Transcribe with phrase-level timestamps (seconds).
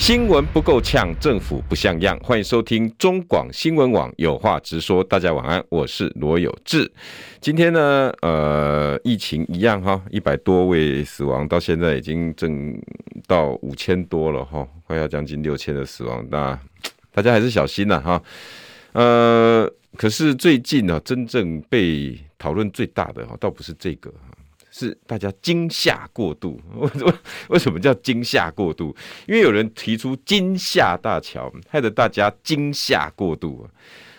[0.00, 2.18] 新闻不够呛，政府不像样。
[2.20, 5.04] 欢迎收听中广新闻网有话直说。
[5.04, 6.90] 大家晚安，我是罗有志。
[7.38, 12.74] 今天呢，呃，疫情一样哈，一百多位死亡，到现在已经挣
[13.28, 16.26] 到五千多了哈，快要将近六千的死亡。
[16.30, 16.58] 那
[17.12, 18.22] 大家还是小心呐哈。
[18.92, 24.10] 呃，可是最近呢，真正被讨论最大的哈，倒不是这个。
[24.70, 27.14] 是大家惊吓过度， 为什么
[27.48, 28.94] 为什么叫惊吓过度？
[29.26, 33.70] 因为有人提出惊吓大桥，害得大家惊吓过度啊！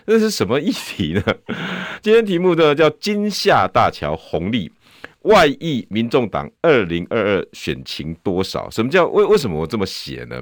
[0.06, 1.24] 这是什么议题呢？
[2.02, 4.70] 今天题目呢叫“惊吓大桥红利
[5.22, 8.68] 外溢民众党二零二二选情多少”。
[8.72, 10.42] 什么叫为为什么我这么写呢？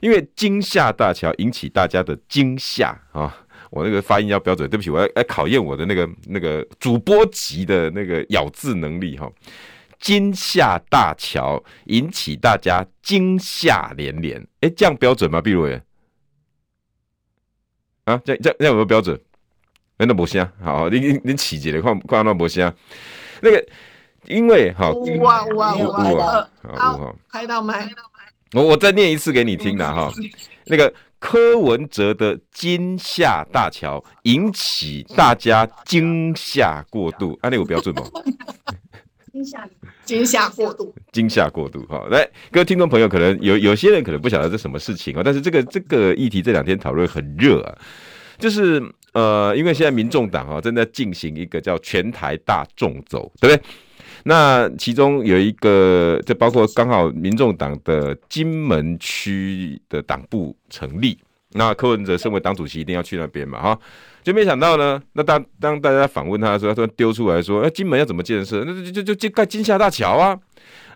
[0.00, 3.44] 因为惊吓大桥引起大家的惊吓啊！
[3.70, 9.30] 我那个发音要标准，对不起，我要来考验我的那个那个主播级的那个咬字能力哈。
[10.00, 15.40] 惊吓大桥引起大家惊吓连连，哎，这样标准吗？
[15.40, 15.82] 碧如哎，
[18.04, 19.20] 啊，这样这样这样有没有标准？
[19.98, 22.74] 哎，那不行啊，好，你你你起起来看看那不行啊。
[23.42, 23.64] 那个
[24.24, 27.88] 因为哈，哇哇哇，好，开到麦，
[28.54, 30.10] 我我再念一次给你听的哈，
[30.64, 30.92] 那个。
[31.20, 38.02] 柯文哲的惊吓大桥引起大家惊吓过度，啊，那个标准吗？
[39.30, 39.68] 惊吓
[40.04, 41.86] 惊吓过度，惊吓过度。
[41.86, 47.78] 哈，来，各位听众朋友，可能有有些人可能不晓得这什么事情啊，但是这个这个议题这两天讨论很热啊，
[48.38, 48.82] 就是
[49.12, 53.62] 呃，因为现在民众党啊正在进行一个叫全台大众走，对不对？
[54.24, 61.18] 那其中有一个，就包括刚好民众党的金门区的党部成立，
[61.52, 63.78] 那柯文哲身为党主席，一定要去那边嘛，哈，
[64.22, 68.62] 就没想到呢，那当当大家访问他的时候，他突然丢出来说，哎，金门要怎么建设？
[68.66, 70.38] 那就就就就盖金厦大桥啊，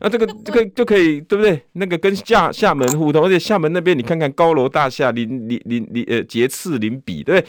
[0.01, 1.61] 那这个这个就可以，对不对？
[1.73, 7.49] 那个跟厦厦门互通，而且厦门那边你看看高楼大厦，邻邻邻邻呃杰次邻比，对不对？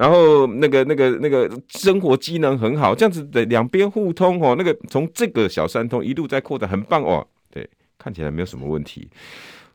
[0.00, 7.26] 然后那个那个那个生活机能很好，这样子的两边互通哦，那个从这个小三通一路在扩展，很棒哦。
[7.50, 7.68] 对，
[7.98, 9.06] 看起来没有什么问题。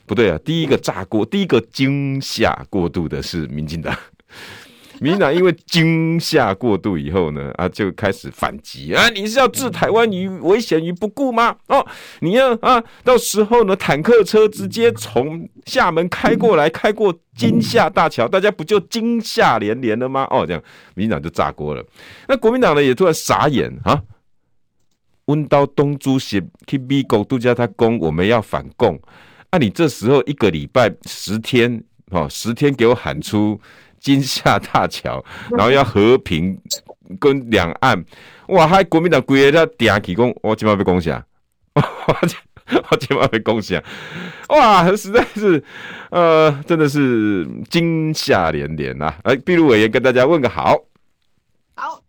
[0.07, 3.95] 不对啊，第一个炸锅，第一个惊吓过度的是民进党。
[5.05, 9.07] 民党因为惊吓过度以后呢，啊，就开始反击啊！
[9.09, 11.55] 你是要置台湾于危险于不顾吗？
[11.67, 11.85] 哦，
[12.21, 20.27] 你要啊，到时候呢，坦克车直接从厦门开过来，开过惊吓大桥，大家不就惊吓连连了吗？
[20.31, 20.63] 哦，这样
[20.95, 21.85] 民党就炸锅了。
[22.27, 24.01] 那国民党呢，也突然傻眼啊！
[25.25, 28.99] 温刀东主席去美国度假，他攻我们要反共，
[29.51, 33.61] 啊，你这时候一个礼拜十天，哦，十天给我喊出。
[34.05, 36.55] 惊吓大桥，然后要和平
[37.19, 38.05] 跟两岸，
[38.49, 38.67] 哇！
[38.67, 41.25] 还国民党规个在顶起攻，我今晚被攻下，
[41.73, 43.81] 我今晚被攻下，
[44.49, 44.85] 哇！
[44.95, 45.63] 实在是，
[46.11, 49.11] 呃，真的是惊吓连连呐！
[49.23, 50.77] 哎，毕鲁委员跟大家问个好，
[51.73, 51.99] 好，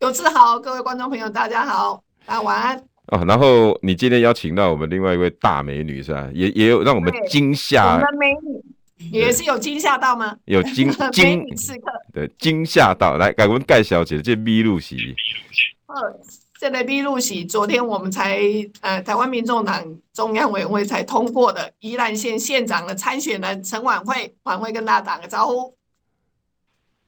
[0.00, 2.76] 有志好，各位观众朋友，大家好，大家晚安。
[3.06, 6.28] 哦，然后你今天邀请到我们另外一位大美女是吧？
[6.34, 8.62] 也也有让我们惊吓，我们美女。
[9.10, 10.36] 也是有惊吓到吗？
[10.44, 13.16] 有惊 惊刺客，对，惊吓到。
[13.16, 15.14] 来，改问盖小姐，这密录席。
[15.86, 15.94] 呃，
[16.58, 18.40] 这个密录席，昨天我们才
[18.80, 25.74] 呃，台湾民众党中央委员会才通过的宜兰县县长的参选人陈婉慧，婉慧跟大家打个招呼。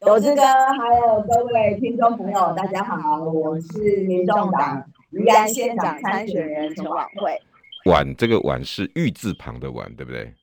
[0.00, 7.41] 有志哥，还有各位听众朋友，大家好，我是民众党宜兰县长参选人陈婉慧。
[7.87, 10.34] 婉，这个婉是玉字旁的婉，对不对？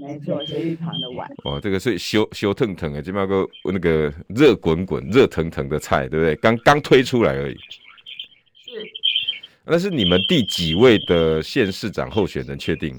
[0.00, 1.30] 没错，是玉旁的碗。
[1.44, 6.34] 哦，这个是烧烧腾腾的，这么个那个热滚滚、热腾腾的菜，对不对？
[6.36, 7.54] 刚刚推出来而已。
[7.54, 8.70] 是。
[9.64, 12.94] 那是你们第几位的县市长候选人确定？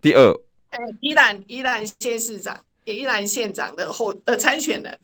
[0.00, 0.32] 第二。
[0.70, 4.98] 哎，宜兰宜兰县市长，宜兰县长的候呃参选人。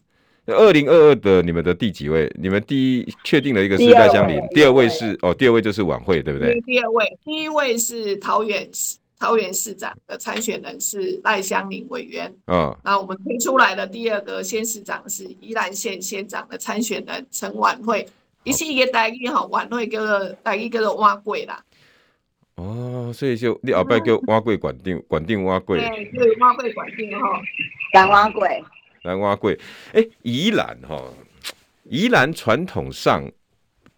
[0.46, 2.30] 二零二二的你们的第几位？
[2.40, 6.58] 你们第一确定了一个是赖香林，第二位是哦，第二位就是晚会，对不对？
[6.62, 8.96] 第二位，第一位是桃园市。
[9.18, 18.08] 桃园市长的参选人是赖香林委员，嗯，那我们推出来的第二个县市长是宜兰县县长的参选人陈婉慧，
[18.44, 21.62] 一是一个台语哈，琬惠叫做台语叫做碗粿啦。
[22.54, 27.40] 哦，所以就你后摆叫碗粿管定管定碗粿，对，对，碗粿管定哈，
[27.92, 28.64] 干碗粿，
[29.02, 29.58] 南瓜贵。
[29.92, 31.00] 哎、欸，宜兰哈，
[31.84, 33.24] 宜兰传统上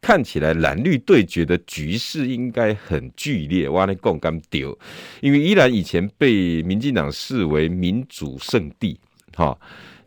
[0.00, 3.68] 看起来蓝绿对决的局势应该很剧烈。
[3.68, 4.76] 哇，那共干丢，
[5.20, 8.98] 因为依然以前被民进党视为民主圣地，
[9.34, 9.56] 哈。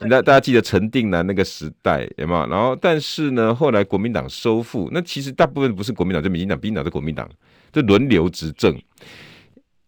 [0.05, 2.45] 那大家记得陈定南那个时代有没有？
[2.47, 7.29] 然后，但是呢，后来国民党收复，那其实大部分不是国民党，就民进党、民进党、是国民党，
[7.71, 8.77] 就轮流执政。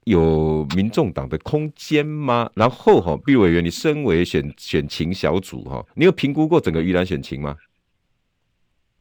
[0.06, 2.50] 有民众党的空间吗？
[2.54, 7.54] 然后哈，毕委员，你身为选选情小组哈，你有评估过整个宜兰选情吗？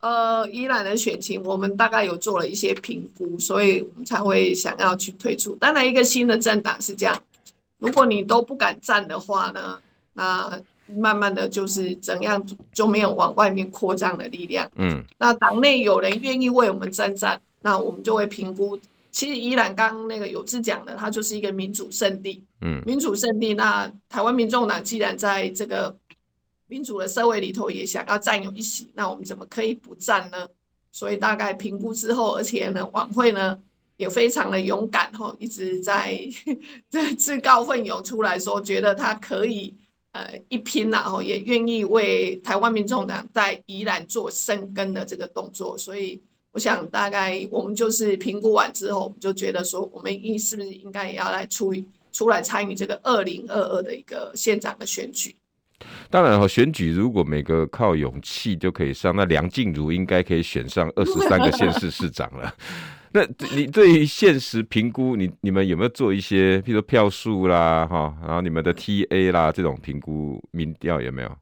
[0.04, 5.56] 呃，宜兰的选情，我们大概有做了一些评估，所以我们才会想要去推出。
[5.56, 7.18] 当然，一个新的政党是这样，
[7.78, 9.80] 如果你都不敢站的话呢，
[10.12, 10.60] 那
[10.94, 14.70] 慢慢的就是怎样就没有往外面扩张的力量。
[14.76, 18.78] 嗯，那党内有人愿意为我们站站，那我们就会评估。
[19.10, 22.44] 其实宜兰刚刚那个有志讲的，它就是一个民主圣地。
[22.60, 23.54] 嗯，民主圣地。
[23.54, 25.96] 那台湾民众党既然在这个
[26.75, 30.49] 民主的社会里头也想要占有一席，那我们怎么可以不占呢？
[30.91, 33.56] 所以大概评估之后，而且呢，晚会呢
[33.97, 36.19] 也非常的勇敢吼，一直在
[36.91, 39.73] 在自告奋勇出来说，觉得他可以
[40.11, 46.21] 呃一拼然后也愿意为台湾民众党在宜兰做深耕的这个动作，所以。
[46.55, 51.75] 我想大概我们就是评估完之后，我们就觉得说，我们应是不是应该也要来出
[52.12, 55.35] 出来参与这个二零二二的一个县长的选举？
[56.14, 62.55] 当然哈，选举如果每个靠勇气就可以上，那梁静茹应该可以选上二十三个 县市市长了。
[63.11, 63.22] 那
[63.52, 71.37] 你对于现实评估，你你们有没有做一些，譬如说票数啦，哈，然后你们的 TA 啦这种评估民调有没有？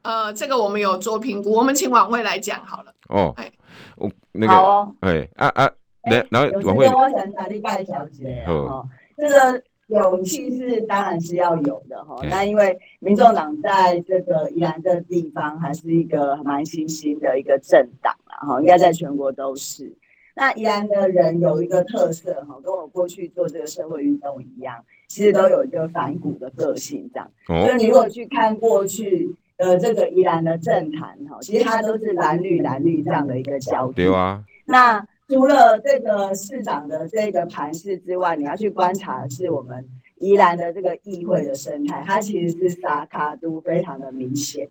[0.00, 2.94] 呃，这个我们有做评估，我们请晚会来讲好了。
[3.10, 3.52] 哦，哎。
[3.96, 5.70] 我那个，哦、哎啊啊，
[6.10, 8.88] 然然后晚会，我想打你半小节哦。
[9.18, 12.20] 这个勇气是当然是要有的哈。
[12.30, 19.92] 那因为民众党在这个宜兰这个地方还是一个蛮新兴的一个政党啦哈，应该在全国都是。
[20.34, 27.30] 那宜兰的人有一个特色哈，跟我过去做这个社会运动一样，其实都有一个反骨的个性这样。
[27.48, 29.34] 哦、所以你如果去看过去。
[29.58, 33.94] 呃，这个宜兰的政坛哈，其实它都是蓝绿蓝绿这样的一个交替。
[33.94, 34.44] 对啊。
[34.66, 39.86] 那除了这个市长的这个盘势之外，你要去观察的是我们
[40.16, 44.66] 宜兰的这个议会的生态，它其实是三卡都非常的明显，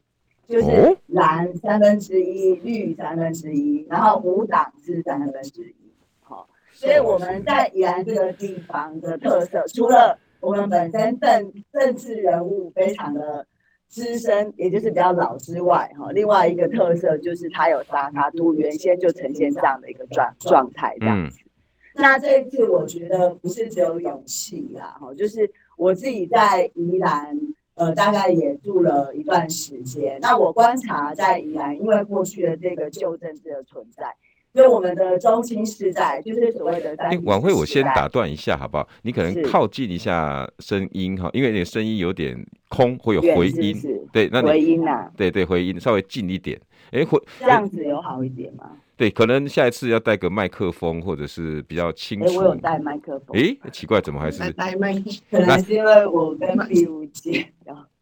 [0.47, 5.75] 就是蓝三分之一，绿三分之一，然后无党是三分之一。
[6.21, 13.45] 好，所以我们在宜兰这个地方的特色，除了我们本身政政治人物非常的。
[13.87, 21.39] 资深，也就是比较老之外，哈，另外一个特色就是它有沙卡都，原先就呈现这样的一个状状态这样子。
[21.95, 27.35] 那这一次我觉得不是只有勇气啦，哈，就是我自己在宜兰，
[27.75, 30.19] 呃，大概也住了一段时间。
[30.21, 34.13] 那我观察在宜兰，因为过去的这个旧政治的存在。
[34.57, 36.95] 所以我们的中心是在就是所谓的。
[36.97, 38.89] 哎，晚会我先打断一下好不好？
[39.03, 42.35] 你可能靠近一下声音哈，因为你的声音有点
[42.67, 43.75] 空，会有回音。
[43.75, 45.11] 是是对，那你回音啊？
[45.15, 46.59] 对对，回音稍微近一点。
[46.89, 48.71] 哎，回这样子有好一点吗？
[48.95, 52.25] 对，可能下一次要带个麦克风，或者是比较清楚。
[52.25, 53.39] 哎，我有带麦克风。
[53.39, 55.01] 哎，奇怪，怎么还是 带麦克？
[55.29, 57.45] 可能是因为我跟毕如姐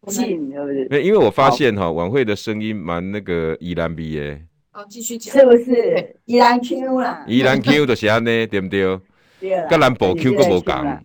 [0.07, 1.03] 近，对不对？
[1.03, 4.41] 因为我发现哈，晚会的声音蛮那个宜兰鼻耶。
[4.77, 7.23] 好，继续讲，是不是宜兰 Q 啦？
[7.29, 8.99] 宜兰 Q 就是安尼， 对不对？
[9.39, 9.67] 对啦。
[9.69, 10.99] 跟南部 Q 个无共。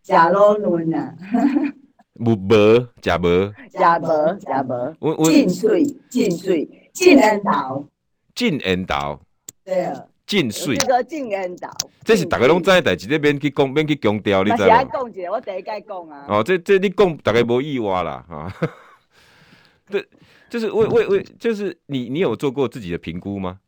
[0.00, 1.12] 假罗伦啊。
[2.20, 3.52] 无无，假无。
[3.68, 5.24] 假无，假无。
[5.24, 7.84] 进水，进水，进恩岛。
[8.32, 9.20] 进恩岛。
[9.64, 10.04] 对啊。
[10.24, 10.76] 进水。
[10.76, 11.68] 这个进恩岛。
[12.04, 14.74] 这是大家拢知的代志，这边去讲，免去强调，你知道吗？
[14.76, 16.26] 我先讲一下，我第一届讲啊。
[16.28, 18.52] 哦，这这你讲，大概无意外啦，哈。
[19.90, 20.06] 对。
[20.48, 23.58] 就是为为为，就是你你有做过自己的评估吗？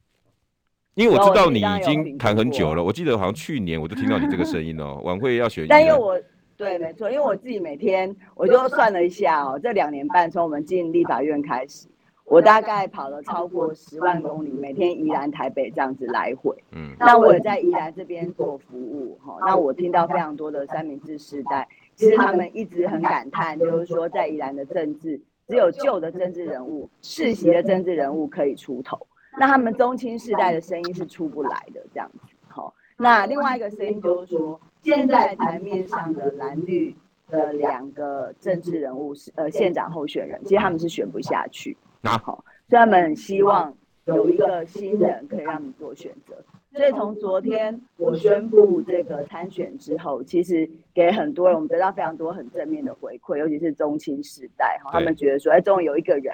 [0.94, 5.00] 因为我知道你已经谈很久了，我记得好像去年我就听到你这个声音哦。
[5.06, 6.20] 晚会要选，但因为我
[6.56, 11.86] 对没错，因为我自己每天我就算了一下哦，这两年半从我们进立法院开始，
[12.24, 16.52] 我大概跑了超过十万公里，每天宜兰台北这样子来回。
[16.72, 25.20] 嗯，那我也在宜兰这边做服务哈，那我听到非常多的三明治世代，其实他们一直很感叹，就是说在宜兰的政治。
[25.48, 28.98] 只有旧的政治人物、世袭的政治人物可以出头，
[29.38, 32.18] 那他们中青世代的声音是出不来的，这样子。
[32.48, 36.94] 好，那另外一个声音就是说，现在台面上的蓝绿
[37.30, 41.74] 的两个政治人物是呃县长候选人，其实他们是选不下去。
[42.02, 43.74] 那好，所以他们希望
[44.04, 46.36] 有一个新人可以让你做选择。
[46.70, 56.32] 所以从昨天我宣布这个参选之后，其实给很多人我们得到非常多很正面的回馈，尤其是中青世代哈，他们觉得说，哎，终于有一个人，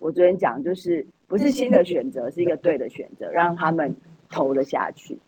[0.00, 3.94] 我昨天讲就是不是新的选择，是一个对的选择，让他们
[4.28, 5.18] 投了下去。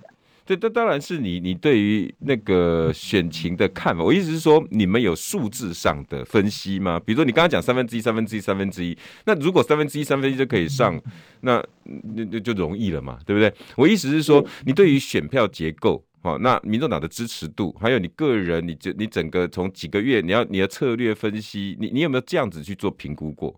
[0.49, 4.03] 这这当然是你你对于那个选情的看法。
[4.03, 6.99] 我意思是说，你们有数字上的分析吗？
[6.99, 10.99] 比如说你刚刚讲三分之一、三分之一、三分之一，那如果三分之一、三分之一就可以上，
[11.43, 13.53] 那那那就容易了嘛，对不对？
[13.77, 23.55] 我意思是说，你对于选票结构，好，那民众党的支持度，还有你个人，你就你整个从几个月，你要你的策略分析，你你有没有这样子去做评估过？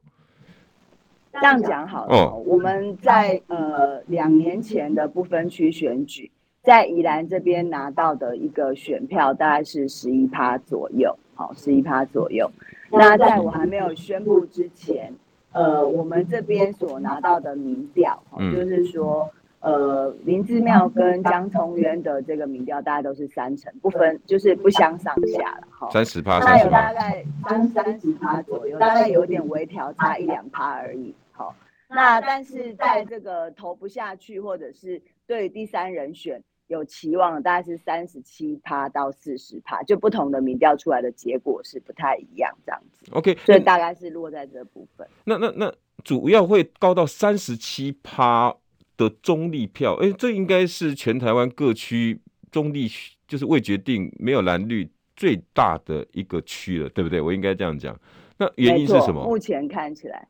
[1.35, 6.28] 这样讲好了，哦，我们在呃两年前的不分区选举。
[6.62, 12.50] 在宜兰这边拿到的一个选票大概是十一趴左右，好，十一趴左右。
[12.93, 15.11] 那在我还没有宣布之前，
[15.52, 31.55] 呃，我们这边所拿到的民调，就是说，呃，林志妙跟江崇渊的这个民调，大概都是三成，不分，就是不相上下了，哈，三十趴，大概三三十趴左右，大概有点微调，差一两趴而已，好。
[31.88, 36.43] 那但是在这个投不下去，或者是对第三人选。
[36.71, 43.11] 有期望大概是三十七趴到四十趴，就不同的民调出来的结果是不太一样，这样子。
[43.11, 45.05] OK，所以大概是落在这部分。
[45.25, 45.75] 那那那
[46.05, 48.55] 主要会高到三十七趴
[48.97, 52.21] 的中立票，哎、欸，这应该是全台湾各区
[52.53, 52.87] 中立
[53.27, 57.21] 就是未决定没有蓝绿最大的一个区了，对不对？
[57.21, 57.99] 我应该这样讲。
[58.39, 59.25] 那原因是什么？
[59.25, 60.29] 目前看起来，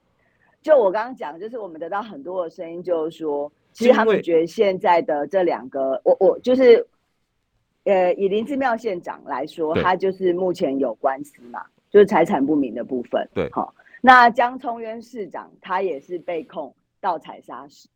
[0.63, 3.53] 就我刚刚讲，就是我们得到很多的声音，就是说。
[3.73, 6.87] 其实他们觉得现在的这两个，我我就是，
[7.85, 13.27] 呃，以林志妙县长来说，他就是目前有官司嘛，就是财产不明的部分。
[13.33, 17.89] 对，好，那江聪渊市长他也是被控盗采砂石，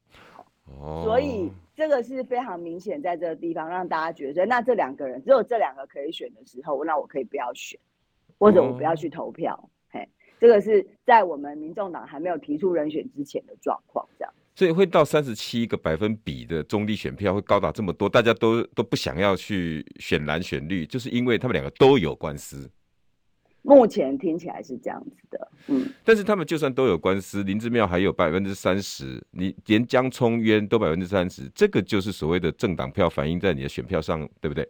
[0.66, 7.78] 哦，所以这个是非常明显，在这个地方让大家觉得，那这两个人只有这两个可以选的时候，那我可以不要选，
[8.38, 14.32] 或者我不要去投票，哦、嘿，这个是在我们民众党还没有提出人选之前的状况，这样。
[14.56, 22.70] 所以会到三十七个百分比的中立选票会高达这么多，大家都都不想要去选蓝选绿，就是因为他们两个都有官司。
[23.62, 25.90] 目前听起来是这样子的，嗯。
[26.04, 34.68] 但是他们就算都有官司，林志妙还有百分之三十，你连江聪渊都百分之三十，这个就是所谓的政党票反映在你的选票上，对不对？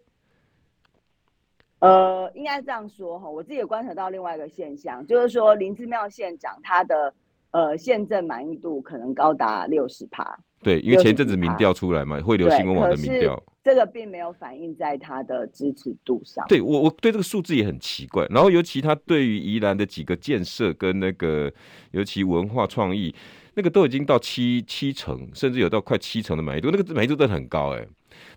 [1.80, 7.12] 呃，应该这样说哈，我自己也观察到另外一个现象，就是说林志妙县长他的。
[7.54, 10.36] 呃，宪政满意度可能高达六十趴。
[10.60, 16.44] 对，因为前阵子民调出来嘛，会流新闻网的民调，这个并没有反映在他的支持度上。
[16.48, 18.26] 对我，我对这个数字也很奇怪。
[18.28, 21.52] 然后，尤其他对于宜兰的几个建设跟那个，
[21.92, 23.14] 尤其文化创意，
[23.54, 27.86] 那个都已经到七七成，甚至有到快七成的满意度，那个满意度都很高哎。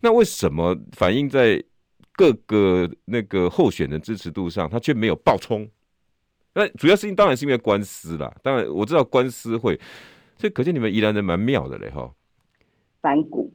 [0.01, 1.63] 那为什么反映在
[2.13, 5.67] 各个那个候选人支持度上，他却没有爆冲？
[6.57, 9.79] 那主要事情当然是因为官司啦，当然我知道官司会，
[10.35, 12.11] 所以可见你们宜兰人蛮妙的嘞哈。
[12.99, 13.53] 反骨，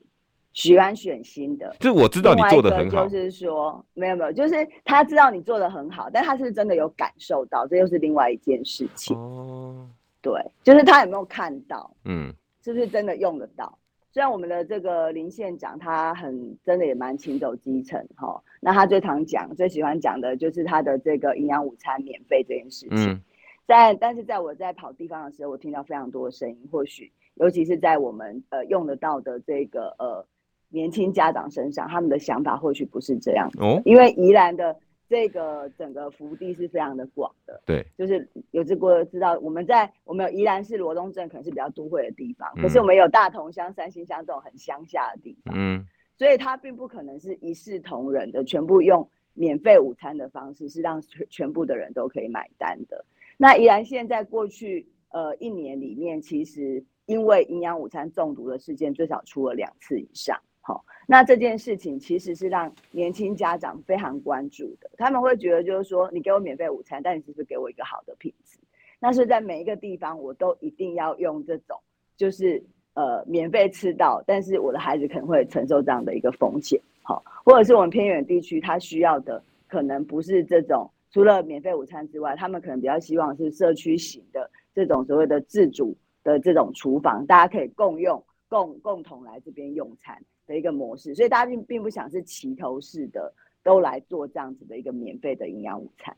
[0.53, 3.09] 喜欢选新的，这我知道你做的很好。
[3.09, 4.55] 就是说，没有没有，就是
[4.85, 9.17] 他知道你做的很好，但他是是真的有感受到，这又是另外一件事情。
[9.17, 9.89] 哦，
[10.21, 10.33] 对，
[10.63, 12.33] 就是他有没有看到，嗯，
[12.63, 13.77] 是不是真的用得到？
[14.13, 23.21] 虽然我们的这个林县长他很真的也蛮勤走基层哈，那他最常讲、最喜欢讲的就是他的这个营养午餐免费这件事情。
[23.67, 30.27] 在但是在我在跑地方的时候，我听到非常多的声音，或许尤其是在我们呃用得到的这个呃
[30.69, 34.77] 年轻家长身上，他们的想法或许不是这样哦，因为宜兰的。
[35.13, 45.85] 这个整个福地是非常的广的，对，就是有这个知道，我们在我们有宜兰市罗东镇，可能是比较都会的地方，嗯、可是我们有大同乡、三星乡这种很乡下的地方，嗯，
[46.17, 53.05] 所以它并不可能是一视同仁的，全部用免费午餐的方式是让全全部的人都可以买单的。
[53.37, 60.41] 那宜兰县在过去呃一年里面，其实因为营养午餐中毒的事件最少出了两次以上。
[60.65, 64.89] 好，那这件事情其实是让年轻家长非常关注的。
[64.97, 68.59] 他们会觉得，就是说，你给我免费午餐，但你是不是给我一个好的品质？
[69.01, 71.77] 那是在每一个地方，我都一定要用这种，
[72.17, 72.63] 就是
[72.95, 76.81] 呃，免费吃到，但是我的孩子可能会承受这样的一个风险。
[77.03, 90.23] 好，或者是我们偏远地区，他需要的可能不是这种，除了免费午餐之外，他们可能比较希望是社区型的这种所谓的自主的这种厨房，大家可以共用、共共同来这边用餐。
[90.53, 93.33] 的一个模式，所以大家并并不想是齐头式的
[93.65, 96.15] 都来做这样子的一个免费的营养午餐。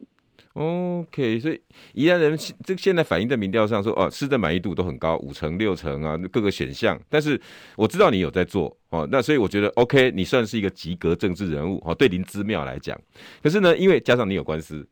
[0.54, 1.60] OK，所以
[1.94, 7.00] 宜兰人这现在反映在民调上说，哦，吃的满意度都很高，五成六成啊，各个选项。
[7.08, 7.40] 但是
[7.76, 11.94] 我知道你有在做哦，那所以我觉得 OK，你算是一个及格政治人物哦。
[11.94, 13.00] 对林姿妙来讲，
[13.42, 14.86] 可是呢，因为加上你有官司，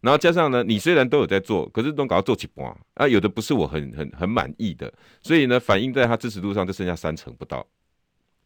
[0.00, 7.64] 然后加上呢，你虽然都有在做，可是都搞到做一半啊，有的不是我很很很满意的，所以呢，反映在他支持度上就剩下三成不到，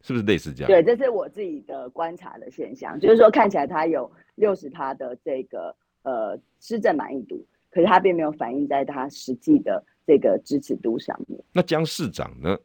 [0.03, 0.67] 是不是类似这样？
[0.67, 5.75] 对，这是我自己的观察的现象，就是说看起来他有六十趴的这个。
[6.05, 7.41] 呃，施政满意度，
[7.71, 11.41] 可是他并没有反映在他实际的这个支持度上面。
[11.53, 12.57] 那江市长呢？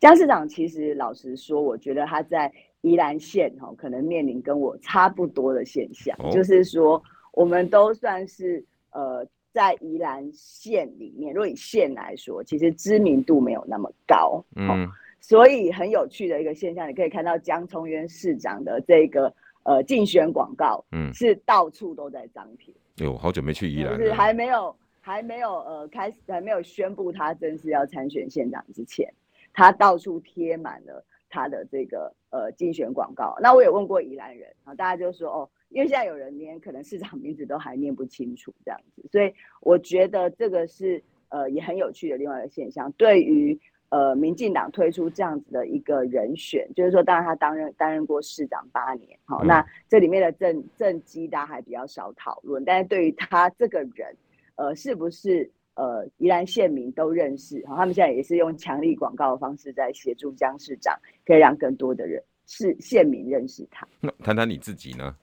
[0.00, 7.00] 江市长其实老实说，我觉得他在宜兰县哈，可能面临跟我差不多的现象，哦、就是说，
[7.30, 14.44] 我们都算是呃，在宜兰县里面，如果以县来说，其实知名度没有那么高。
[14.56, 14.90] 嗯、哦，
[15.22, 19.34] 所以很有趣的一个现象，你可以看到江聪渊市长的这个。
[19.64, 22.74] 呃，竞选广告，嗯，是到处都在张贴。
[22.98, 23.96] 哎呦，好久没去宜兰了。
[23.96, 29.08] 就是还没有，还没有，呃，开始还没有宣布他正式要参选县长之前，
[29.52, 33.36] 他到处贴满了他的这个呃竞选广告。
[33.40, 42.90] 那我也问过宜兰人啊，大家就说哦，因为现在有人连可能市长名字都还念不清楚这样子，所以我觉得这个是呃也很有趣的另外一个现象。
[42.98, 43.60] 对于
[43.92, 54.16] 呃，民进党推出这样子的一个人选，就是说，当然他担任担任过市长八年，好，嗯、那这里面的政政绩大家还比较少讨论，但是对于他这个人，
[54.56, 57.62] 呃，是不是呃宜兰县民都认识？
[57.66, 63.86] 好，他们现在也是用强力广告的方式在协助江市长，可以让更多的人是县民认识他。
[64.00, 65.14] 那谈谈你自己呢？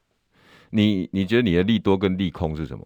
[0.69, 2.85] 你你觉得你的利多跟利空是什么？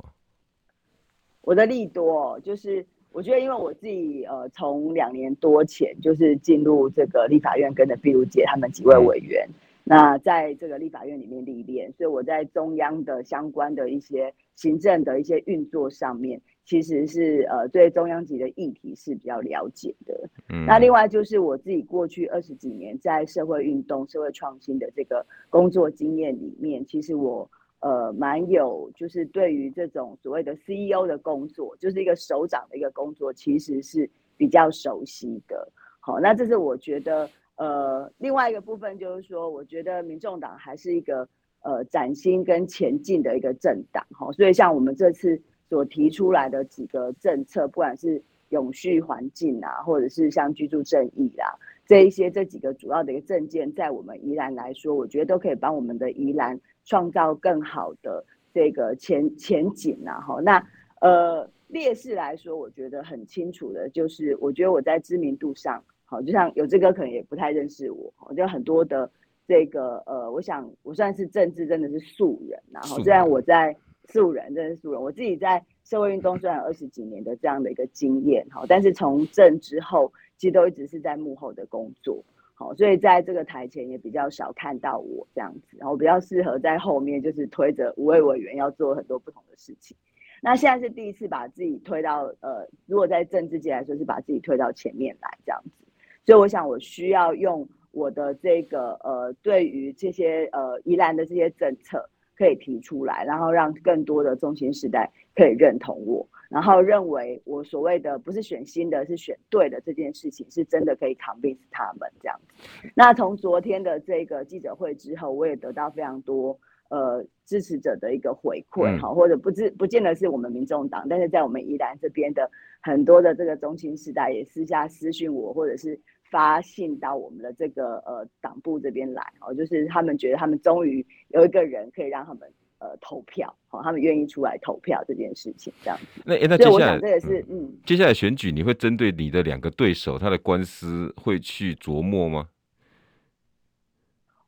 [1.42, 2.86] 我的利多就是。
[3.14, 9.48] 我觉得，因为我自己呃，从两年多前就是进入这个立法院，跟着毕如姐他们几位委员，
[9.84, 20.30] 那在这个立法院里面历练，所以我在中央的相关的一些行政的一些运作上面，其实是呃对中央级的议题是比较了解的。
[20.50, 27.48] 嗯，那另外就是我自己过去二十几年在社会运动、社会创新的这个工作经验里面，其实我。
[27.84, 35.68] 呃，蛮有，就是对于这种所谓的 CEO 的工作，就是一个首长的一个工作，其实是比较熟悉的。
[36.00, 41.28] 好，那这是我觉得，呃，另外一个部分就是说，我觉得民众党还是一个
[41.62, 44.02] 呃崭新跟前进的一个政党。
[44.12, 51.52] 哈，所以像我们这次所提出来的几个政策，不管是永续环境啊，或者是像居住正义啊，
[51.86, 56.60] 这一些这几个主要的一个证件，在我们宜兰来说，我觉得都可以帮我们的宜兰。
[56.86, 60.62] 创造更好的这个前前景呐，哈，那
[61.00, 69.10] 呃劣势来说，我觉得很清楚的，就是我觉得我在知名度上，好，就像有这个可能也不太认识我，我就很多的
[69.48, 73.74] 这个呃，我想我算是政治真的是素人，然后虽然我在
[74.10, 82.24] 素人真的是素人，我自己在社会运动虽然有二十几年的这样的一个经验，哈，但是从政之后，其实都一直是在幕后的工作。
[82.56, 89.98] 好，所以在这个台前也比较少看到我这样子，然后比较适合在后面，就是推着五位委员要做很多不同的事情。
[90.42, 95.86] 那现在是第一次把自己推到呃，如果在政治界来说是把自己推到前面来这样子，
[96.26, 106.28] 所以我想我需要用我的这个呃，对于这些呃宜兰的这些政策可以提出来，然后让更多的中青世代可以认同我。
[106.50, 112.92] 然后认为我所谓的不是选新的，是选对的这件事情，是真的可以 convince 他们这样子。
[112.94, 116.56] 那从昨天的这个记者会之后，我也得到非常多
[116.90, 122.48] 呃支持者的一个回馈哈，或者不知不见得是我们民众党，但是在我们宜兰这边的
[122.84, 126.00] 很多的这个中青世代也私下私讯我，或者是
[126.34, 132.42] 发信到我们的这个呃党部这边来哦，就是他们觉得他们终于有一个人可以让他们。
[132.80, 136.22] 呃，投票，好，他们愿意出来投票这件事情，这样子。
[136.26, 142.50] 那那接下来这也是嗯，嗯，接下来选举你会针对你的两个对手，他的官司会去琢磨吗？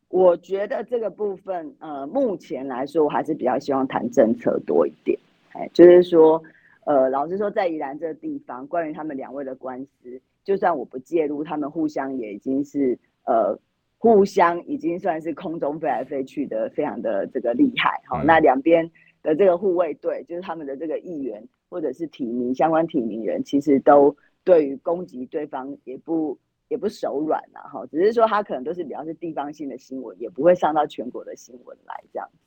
[0.09, 5.17] 我觉得这个部分，呃，目前来说，我还是比较希望谈政策多一点。
[5.53, 6.43] 哎，就是说，
[6.83, 13.59] 呃，老实说，在宜兰这个地方，关于他们两位的官司，就算我不介入，他们互相也已经是呃。
[13.97, 17.99] 互相已经算是空中飞来飞去的，非常的这个厉害。
[18.05, 18.87] 好，那两边
[19.23, 27.61] 的这个护卫队，就是他们的这个议员或者是提名相关提名人，其实都对于攻击对方也不也不手软呐。
[27.61, 32.37] 哈，只是说他可能都是比较是地方性的新闻，也不会上到全国的新闻来这样子。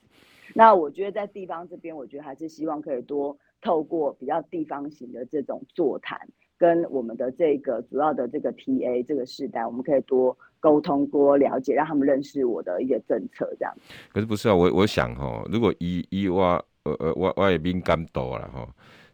[0.55, 6.29] 那我觉得在地方这边，我觉得还是希望可以多透过比较地方型的这种座谈。
[6.59, 13.73] 跟我们的这个主要的这个 TA 这个世代，我们可以多沟通、多了解，让他们认识我的一个政策，这样。
[14.13, 14.55] 可是不是啊？
[14.55, 18.69] 我我想哈，如果一一挖呃呃挖挖也敏感多了哈。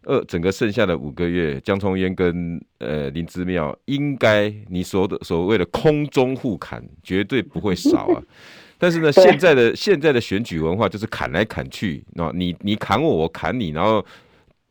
[0.07, 8.23] 呃，整个剩下的五个月，江聪渊跟呃林之妙，应该你所的所谓的空中互砍，绝对不会少啊。
[8.77, 14.05] 但是呢，现在的现在的选举文化就是砍来砍去，那你你砍我，我砍你，然后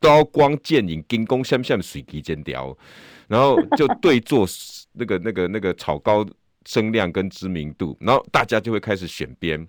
[0.04, 2.78] 刀光剑影，金光闪闪，水滴尖雕，
[3.30, 4.46] 然后就对坐
[4.92, 6.26] 那个那个那个炒高
[6.66, 9.66] 声量跟知名度，然后大家就会开始选边。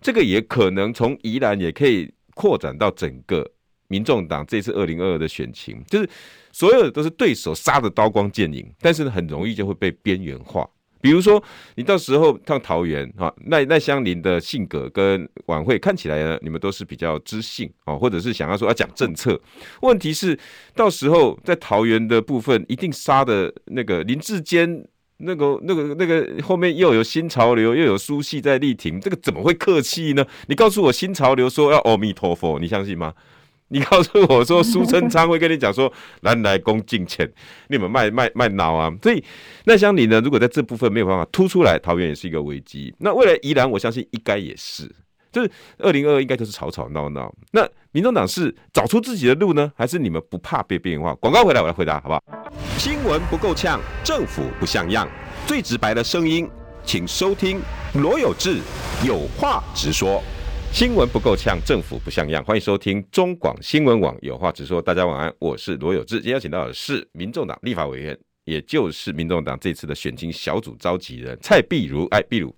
[0.00, 3.48] 这个也可能从宜兰也可以扩展到整个。
[3.88, 6.10] 民众党这次二零二二的选情，就是
[6.50, 10.68] 所有的都是对手杀的刀光剑影，但是，很容易就会被边缘化。
[11.06, 11.40] 比如说，
[11.76, 19.40] 你到时候到桃园啊，赖赖香林的性格跟晚会看起来呢，你们都是比较知性啊，或者是想要说要讲政策。
[19.82, 20.36] 问题是，
[20.74, 24.84] 到时候在桃园的部分，一定杀的那个林志坚，
[25.18, 30.26] 那个那个那个后面又有新潮流，又有苏系在力挺，这个怎么会客气呢？
[30.48, 33.14] 你告诉我，新潮流说要阿弥陀佛，你相信吗？
[33.68, 37.28] 你告诉我说，苏贞昌会跟你讲说，来来恭敬钱，
[37.68, 38.92] 你们卖卖卖脑啊！
[39.02, 39.22] 所以
[39.64, 42.94] 那像你呢，如果在这部分没有办法突出来，桃园也是一个危机。
[42.98, 44.88] 那未来宜兰，我相信应该也是，
[45.32, 47.34] 就是二零二二应该就是吵吵闹闹。
[47.50, 51.12] 那民众党是找出自己的路呢，还是你们不怕被边缘化？
[51.16, 52.22] 广告回来，我来回答，好不好？
[52.78, 55.08] 新闻不够呛，政府不像样，
[55.44, 56.48] 最直白的声音，
[56.84, 57.60] 请收听
[57.94, 58.60] 罗有志
[59.04, 60.22] 有话直说。
[60.76, 62.44] 新闻不够呛，政府不像样。
[62.44, 64.82] 欢迎收听中广新闻网，有话直说。
[64.82, 66.16] 大家晚安，我是罗有志。
[66.16, 72.04] 今天邀请到的是民众党立法委员，也就是民众党这次的选情小组召集人蔡碧如。
[72.10, 72.54] 哎，碧如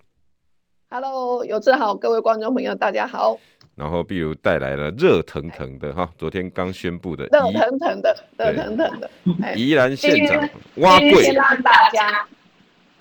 [0.89, 3.39] ，Hello，有志好，各位观众朋友，大家好。
[3.75, 9.09] 然后碧如带来了热腾腾的哈，昨天刚宣布的热腾腾的热腾腾的
[9.55, 10.37] 宜兰县长
[10.75, 12.27] 碗粿，先让大家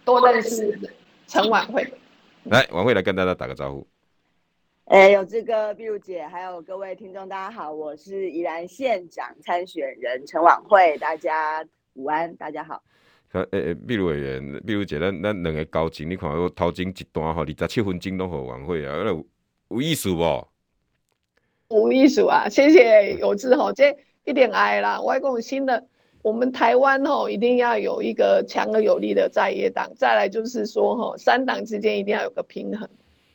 [0.05, 0.79] 多认识
[1.27, 1.93] 陈晚惠。
[2.45, 3.85] 来，晚惠来跟大家打个招呼。
[4.89, 12.83] 哎，有这个碧如姐，还有各位听众，大家好，我是宜兰县长参选人陈琬惠，大家午安，大家好。
[13.33, 19.27] 呃，诶诶，壁如委员，碧如姐，咱咱两个交情，你看我头前一段吼，二十七分钟拢和琬惠啊，那有
[19.69, 20.49] 有意思不？
[21.69, 24.99] 有意思啊，谢谢有志吼，这一点爱啦。
[24.99, 25.87] 我讲新的，
[26.23, 32.89] 我们台湾吼一定要有一个强而有力的在野党，再来就是说吼，三党之间一定要有个平衡。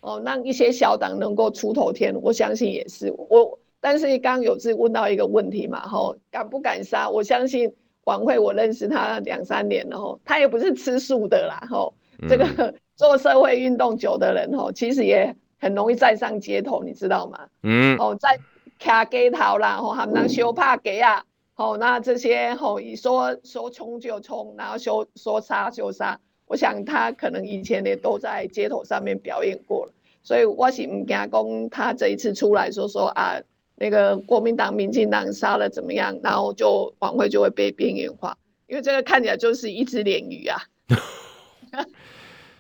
[0.03, 3.57] 哦，让一些小党能够出头天，我相信也是我。
[3.79, 7.09] 但是刚刚有志问到一个问题嘛，吼，敢不敢杀？
[7.09, 11.93] 我相信王慧，我认识他两三年了，吼，他也不是吃素的啦，吼，
[12.27, 17.47] 这个做社会运动久的人，吼，其实也很容易站上街头，你知道吗？
[17.63, 18.37] 嗯，哦，在
[18.77, 26.19] 卡街头啦，吼，还能修怕给啊，吼，那这些吼，一说说冲就冲，然后说说杀就杀。
[26.45, 33.41] 我想他可能以前也都在街头上面表演过了，所以我是唔惊讲他这一次出来说说啊，
[33.75, 40.61] 那个国民党、民进党杀了怎么样，然后就晚会就会被边缘化，因为这个看起来就是一只鲶鱼啊。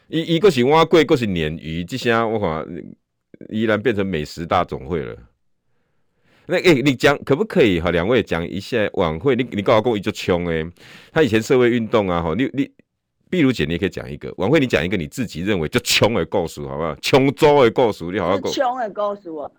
[0.07, 2.65] 一一个是碗粿，一个是鲶鱼，这些我看
[3.49, 5.15] 依然变成美食大总会了。
[6.47, 7.91] 那诶、你讲可不可以哈？
[7.91, 10.65] 两位讲一下晚会，你你告我讲一就穷诶，
[11.11, 12.71] 他以前社会运动啊，哈，你你。
[13.33, 14.31] 壁如姐，你也可以讲一个。
[14.37, 16.93] 晚会，你讲一个你自己认为就穷的故事，好不好？
[17.01, 18.51] 穷州的故事，你好好讲。
[18.51, 19.51] 穷的故事，我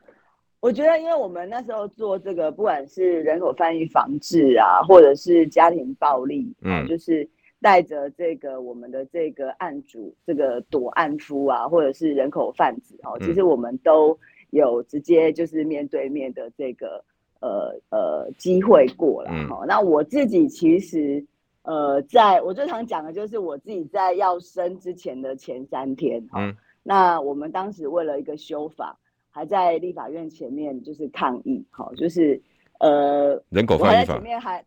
[0.60, 7.28] 我觉得，因为我们那时候做这个，不管是人口贩运防治啊，或者是家庭暴力，嗯，就是
[7.60, 14.16] 带着这个我们的这个案主，这个躲案夫啊，或者是人口贩子哦，其实我们都
[14.50, 17.04] 有直接就是面对面的这个
[17.40, 19.62] 呃呃机会过了哈。
[19.62, 21.26] 嗯、那我自己其实。
[21.64, 28.98] 呃，在我最常讲的就是我自己在要生之前的前三天，嗯，那我们当时为了一个修法，
[29.30, 32.40] 还在立法院前面就是抗议，好，就是
[32.80, 34.64] 呃，人口贩运法，前面还，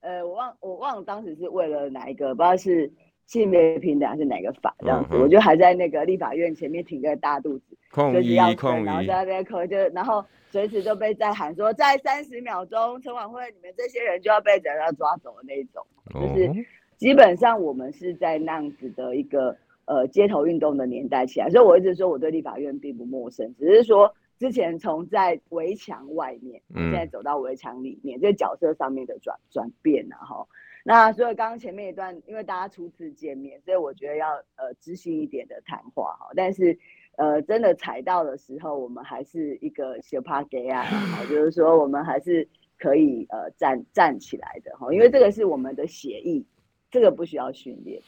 [0.00, 2.92] 呃，我忘我忘了当时是为了哪一个，不知道是
[3.24, 10.24] 性别平等还是哪个法这样子，嗯、我就还在那个立法院前面挺个大肚子，抗议要抗议，然后在那边口就然后。
[10.48, 16.66] 随时就被在喊说，在三十秒钟，陈琬惠，你们这些人就要被人家抓走的那一种，就是
[16.96, 30.46] 基本上我们是在那样子的一个呃街头运动的年代起来，所以我一直说我对立法院并不陌生，只是说之前从在围墙外面，现在走到围墙里面，这个角色上面的转转变啊哈。
[30.84, 36.78] 那所以刚刚前面一段，因为大家初次见面，所以我觉得要呃知性一点的谈话哈，但是。
[37.18, 40.84] 呃，真的踩到的时候，我们还是一个小趴给啊，
[41.30, 42.46] 就是说我们还是
[42.78, 46.44] 可以呃站站起来的哈，因为这个是我们的协议，
[46.90, 48.00] 这个不需要训练。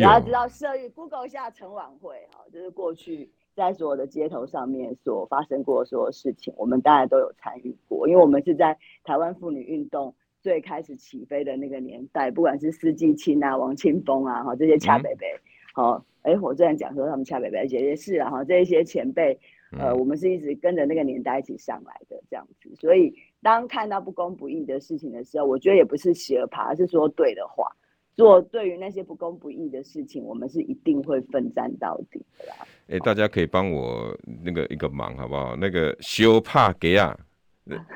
[0.00, 15.26] 然后知道社运，Google 一下陈琬惠哈，就是过去在所有的街头上面所发生过的所有事情，我们当然都有参与过，因为我们是在台湾妇女运动最开始起飞的那个年代，不管是施季青啊、王清峰啊哈这些恰北北，
[15.74, 19.38] 好、嗯，哎，我这样讲说他们恰北北姐姐是啊哈，这一些前辈。
[19.78, 27.70] 呃，我们是一直跟着那个年代一起上来的这样子，所以当看到不公不义的事情的时候，我觉得也不是斜爬，而是说对的话，
[28.16, 32.54] 做对于那些不公不义的事情，我们是一定会奋战到底的啦。
[32.88, 35.54] 哎、欸，大家可以帮我那个一个忙好不好？
[35.54, 37.16] 那个修帕给啊，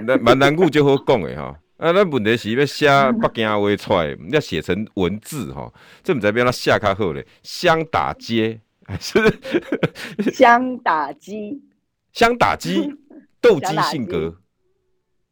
[0.06, 1.58] 那蛮难过就好讲的哈。
[1.78, 2.86] 啊，那问题是要写
[3.20, 5.72] 北京话出来，要写成文字哈，
[6.04, 8.60] 这不知变他下卡后嘞，香打街。
[8.86, 9.18] 还是
[10.32, 11.62] 香打鸡，
[12.12, 12.94] 香打鸡，
[13.40, 14.36] 斗鸡 性格。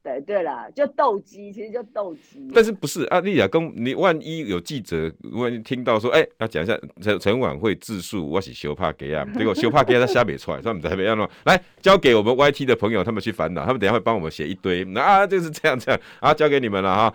[0.02, 2.50] 对对啦，就斗鸡，其实就斗鸡。
[2.52, 3.20] 但是不是啊？
[3.20, 11.28] 丽雅跟，你万一有记者，万一听到说，哎、欸，要讲一下陈陈婉惠自述，我是修帕给啊， 结果修帕给他下不出来，说你怎么样呢？
[11.44, 14.84] 来交给我们 YT 的朋友，他们去烦恼，他们等下会帮我们写一堆。
[14.86, 17.14] 那啊，就是这样这样啊，交给你们了哈。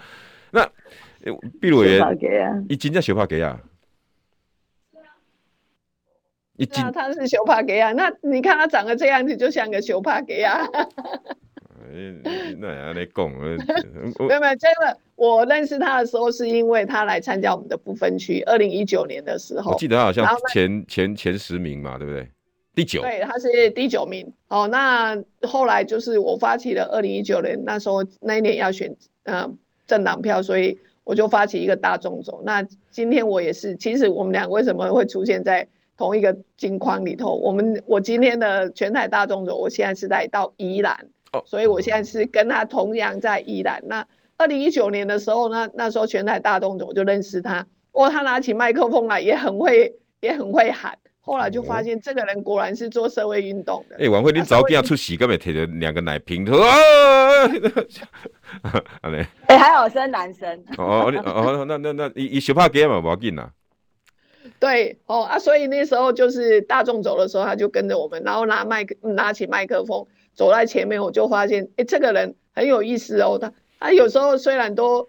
[0.52, 0.65] 那
[1.60, 2.02] 毕鲁员，
[2.69, 3.60] 一斤叫修帕给啊。
[6.76, 10.67] 那他是修帕给啊，那你看他长得这样子，就像个修帕给啊。
[12.60, 22.28] 那也来讲，没有没有，真的，我认识他的时候是因为他来参加我们的不分区，二零一九年的时候，我记得他好像前前前十名嘛，对不对？
[22.76, 24.32] 第九，对，他是第九名。
[24.50, 29.50] 哦，那后来就是我发起了二零一九年那时候那一年要选呃
[29.88, 32.41] 政党票，所以我就发起一个大众走。
[32.46, 35.67] 那今天我也是，其实我们俩为什么会出现在？
[35.98, 40.96] 同一个金框里头，我们我今天的全台大众走，我现在是在到宜兰，
[41.34, 43.82] 哦，所以我现在是跟他同样在宜兰。
[43.88, 44.06] 那
[44.38, 50.98] 二零一九年的时候呢，那时候全台大众走我就认识他，哇，他拿起麦克风来也很会，也很会喊。
[51.20, 53.96] 后来就发现这个人果然是做社会运动的。
[53.98, 56.72] 哎、欸，琬惠，你早给他出席，根本提着两个奶瓶，说啊，
[59.02, 60.58] 哎、欸，还好生男生。
[60.78, 63.50] 哦哦哦，那那那，一一小帕给嘛，不要紧呐。
[64.60, 73.38] 对哦啊，所以那时候就是大众走的时候，他就跟着我们，然后拿麦克拿起麦克风走在前面，我就发现，哎，这个人很有意思哦。
[73.39, 75.08] 他他有时候虽然都，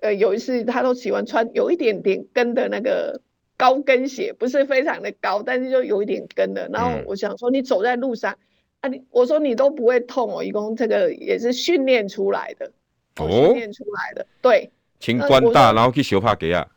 [0.00, 3.18] 呃，有一次他都喜欢穿有一点点跟的那个
[3.56, 6.68] 高跟鞋，不是非常的高，但是就有一点跟的。
[6.70, 8.36] 然后我想说，你走在路上，
[8.80, 12.70] 啊，你我说你都不会痛哦，一共这个也是训练出来的，
[13.16, 16.68] 哦，训练出来的，对，请官大，然后去修帕给啊，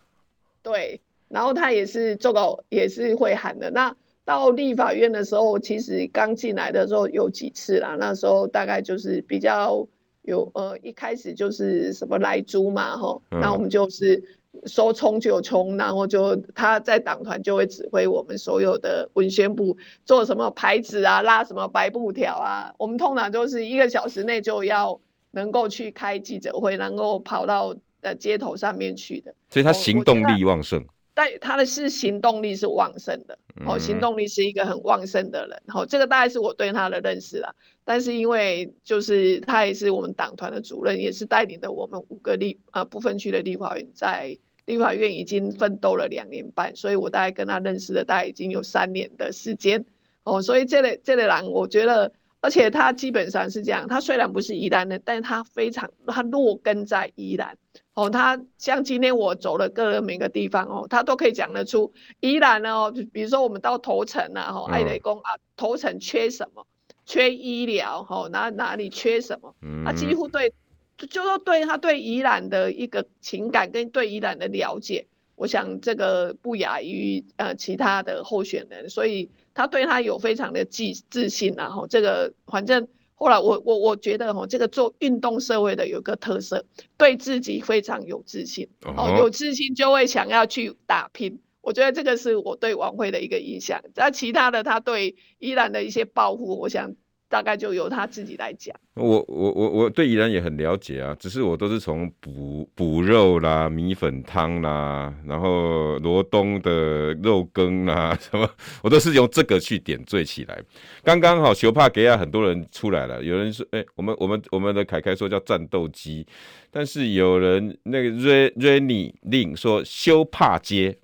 [0.63, 1.01] 对。
[1.29, 3.71] 然后他也是这个也是会喊的。
[3.71, 7.95] 那到立法院的时候，其实刚进来的时候有几次啦。
[7.99, 9.87] 那时候大概就是比较
[10.23, 14.23] 有呃，一开始就是什么来租嘛，吼，那、嗯、我们就是
[14.65, 22.71] 说冲就冲，然后就他在党团就会指挥我们所有的文宣部做什么牌子啊，拉什么白布条啊。
[22.77, 24.99] 我们通常就是一个小时内就要
[25.31, 29.33] 能够去开记者会，能够跑到呃街头上面去的。
[29.49, 30.85] 所以他行动力旺盛。
[31.19, 37.53] 但他的是行动力是旺盛的，哦，行动力是一个很旺盛的人，哦，这个大概是我对他的认识啦。
[37.83, 49.83] 但是因为就是他也是我们党团的主任，也是带领的我们五个立啊不分区的立法院，在立法院已经奋斗了两年半，所以我大概跟他认识的大概已经有三年的时间，
[50.23, 57.57] 哦，所以这类这类人，我觉得，而且他基本上是这样，他虽然不是宜兰人，但是他非常他落根在宜兰。
[57.99, 66.65] 哦，他像今天我走了各个每个地方哦，他都可以讲得出宜兰哦，比如说我们到头城啊，哈、哦，爱雷公啊，头城缺什么？
[67.05, 69.53] 缺医疗，哈、哦，哪哪里缺什么？
[69.61, 70.53] 嗯、他几乎对，
[70.95, 82.87] 就说对他对宜兰的一个情感跟对宜兰的了解，我想这个不亚于呃其他的候选人，所以他对他有非常的自自信然后、哦、这个反正。
[83.19, 86.65] 后来我我我觉得哈，这个做运动社会的有个特色，
[86.97, 91.39] 对自己非常有自信，哦，有自信就会想要去打拼。
[91.61, 93.83] 我觉得这个是我对王慧的一个印象。
[93.95, 96.95] 那其他的，他对依然的一些抱负，我想。
[97.29, 98.75] 大概就由他自己来讲。
[98.95, 108.49] 我我我我对宜兰也很了解啊，只是我都是从补补肉啦、米粉汤啦，然后罗东的肉羹啦 什么，
[108.81, 110.59] 我都是用这个去点缀起来。
[111.03, 116.25] 刚刚好，修帕给亚很多人出来了，有人说，哎、我们我们我们的凯凯说叫战斗机，
[116.71, 120.97] 但是有人那个瑞瑞尼令说修帕街，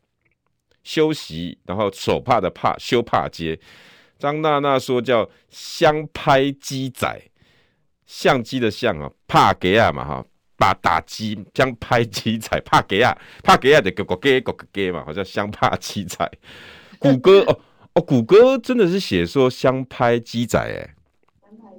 [0.83, 3.59] 休息，然后手帕的帕修帕街。
[4.17, 7.21] 张娜娜说叫相拍鸡仔，
[8.05, 10.25] 相机的相啊，帕给亚嘛哈，
[10.57, 16.29] 把打鸡相拍鸡仔，帕给亚，帕给亚的个个给个个给嘛，好像相拍鸡仔。
[16.97, 17.59] 谷歌 哦
[17.93, 20.95] 哦，谷歌真的是写说相拍鸡仔哎。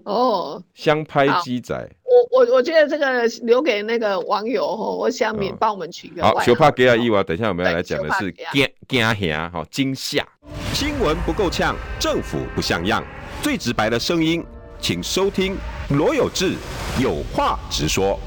[0.05, 6.41] 哦，相拍鸡仔，我我我觉得这个留给那个网友哦，我想你帮我们取个好。
[6.41, 10.27] 小帕给啊伊娃，等一下我们要来讲的是惊惊吓哈惊吓。
[10.73, 13.05] 新闻不够呛，政府不像样，
[13.43, 14.43] 最直白的声音，
[14.81, 15.59] 请收听
[15.91, 16.55] 罗有志
[16.99, 18.19] 有话直说。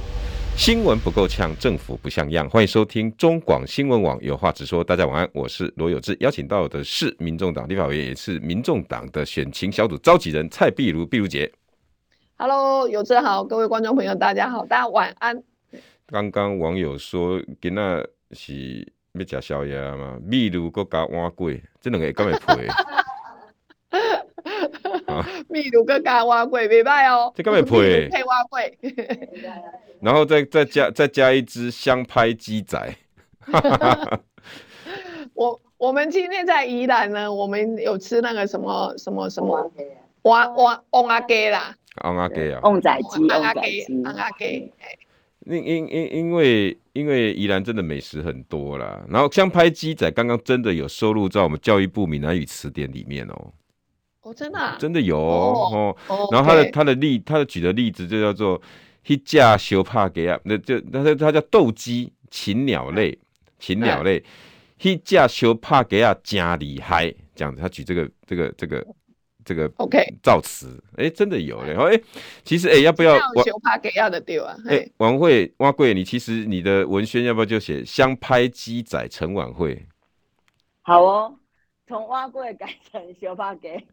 [0.56, 2.47] 新闻不够呛，政府不像样。
[2.47, 4.84] 欢迎收听中广新闻网有话直说。
[4.84, 6.15] 大家晚安，我是罗有志。
[6.19, 11.52] 邀请到的是民众党立法委员，也是民众党的选情小组召集人蔡碧如，碧如姐。
[12.41, 15.43] Hello，有志好，各位观众朋友，大家好，大家晚安。
[16.08, 17.82] 刚刚网友说，今仔
[18.32, 20.17] 是要吃宵夜嘛？
[20.32, 22.65] 壁如阁加碗粿，这两个敢会配？
[25.52, 27.34] 壁如阁加碗粿，袂歹哦。
[27.36, 28.08] 这敢会配？
[28.08, 28.73] 配碗粿，
[29.99, 32.95] 然后再再加再加一只香拍鸡仔。
[35.36, 39.69] 我我们今天在宜兰呢，我们有吃那个什么什么什么
[40.21, 41.75] 碗碗瓮仔鸡啦。
[42.03, 44.73] 瓮仔鸡啊，旺仔鸡，瓮仔鸡，瓮仔鸡。
[45.45, 53.53] 因因因因为因为宜兰真的美食很多啦，然后像拍鸡仔刚刚真的有收录在我们教育部闽南语词典里面哦。
[54.21, 54.75] 哦，真的、啊？
[54.77, 55.95] 真的有哦。
[56.07, 58.62] 哦然后他的、okay、他的例他的举的例子就叫做
[59.07, 63.17] 一架修帕给啊，那就那他他叫斗鸡禽鸟类
[63.57, 64.23] 禽鸟类
[64.83, 68.85] 一架修帕给啊加厉害这样子，他举这个这个这个。
[69.45, 72.02] 这个 OK 造词，哎，真的有嘞，哎，
[72.43, 74.56] 其实哎，要不要我怕给要的丢啊？
[74.67, 79.86] 哎，晚会挖贵，你其实你的文宣要不要就写相拍鸡仔成晚会？
[80.82, 81.36] 好哦，
[81.88, 83.84] 从挖贵改成小怕给。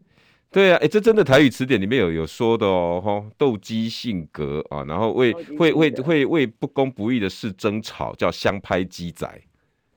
[0.50, 9.26] 对啊，哎，这真的台语词典里面有有说的哦，哈，斗鸡性格啊，然后为会会会为不公不义的事争吵，叫相拍鸡仔。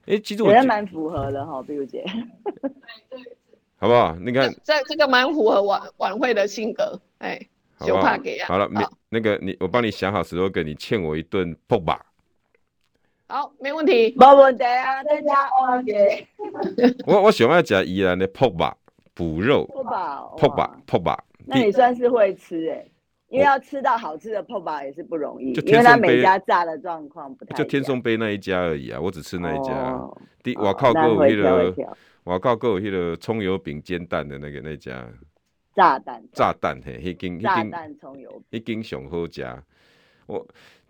[0.05, 2.03] 哎，其实我觉得蛮符合的哈，壁如姐。
[3.79, 4.13] 好不好？
[4.19, 7.39] 你看，这这个蛮符合晚晚会的性格，哎，
[7.85, 8.47] 就怕给啊。
[8.47, 12.05] 好了，没那个你，我帮你想好时候给你欠我一顿破吧。
[13.27, 16.27] 好，没问题，没问题啊，大家 OK。
[17.07, 18.75] 我我喜欢 吃宜兰的破吧，
[19.13, 19.65] 补肉。
[19.67, 21.23] 破吧，破吧，破吧。
[21.45, 22.85] 那你算是会吃哎，
[23.29, 27.55] 因为要吃到好吃的破吧也是不容易，因为他每家炸的状况不太。
[27.55, 29.97] 就天松杯那一家而已啊，我只吃那一家。
[30.43, 31.73] 第我靠，各位了。
[32.23, 35.08] 我告诉我，那个葱油饼煎蛋的那个那家
[35.75, 39.43] 炸弹炸弹嘿，一斤一斤炸弹葱油一斤上好吃。
[40.27, 40.47] 我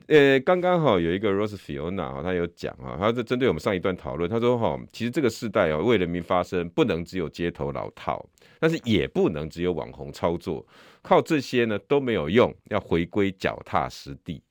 [0.08, 8.28] 呃，刚刚好有一个 Rose Fiona 哈，他有讲啊，他是针对我们上一段讨论，他说哈，其实这个时代哦，为人民发声，不能只有街头老套，
[8.60, 10.66] 但是也不能只有网红操作，
[11.04, 14.44] 靠这些呢都没有用，要回归脚踏实地。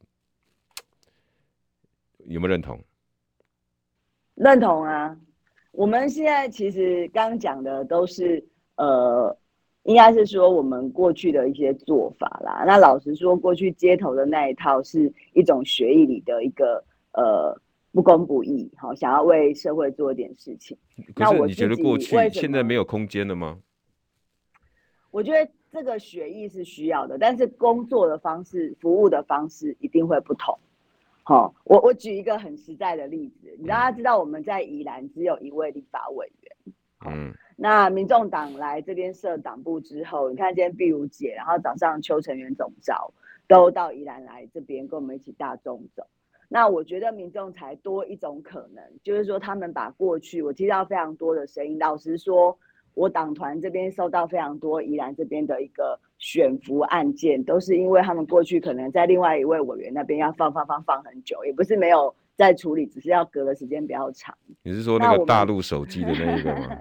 [2.26, 2.80] 有没有认同？
[4.36, 4.97] 认同啊。
[5.72, 8.44] 我们现在其实刚讲的都是
[8.76, 9.36] 呃，
[9.84, 12.64] 应该是说我们过去的一些做法啦。
[12.66, 17.54] 那老实说，过去街头的那一套是一种学艺里的一个呃
[17.92, 20.76] 不公不义，好，想要为社会做一点事情。
[21.14, 23.58] 可是你觉得过去现在没有空间了吗？
[25.10, 30.58] 我觉得这个学艺是需要的，但是工作的方式、服务的方式一定会不同。
[31.28, 36.74] 好，我我举一个很实在的例子，你大家知道我们在宜兰只有一位立法委员，
[37.06, 43.12] 嗯，那民众党来这边设党部之后，你看今天碧如姐，然后早上邱成元总召
[43.46, 46.06] 都到宜兰来这边跟我们一起大众走，
[46.48, 52.58] 那我觉得民众才多一种可能，就是说他们把过去我听到非常多的声音，老实说。
[52.94, 64.36] 我党团这边收到非常多宜兰这边的一个选服案件，都是因为他们过去可能在另外一位委员那边要放放放放很久，也不是没有在处理，只是要隔的时间比较长。
[64.62, 66.76] 你是说那个大陆手机的那一个吗？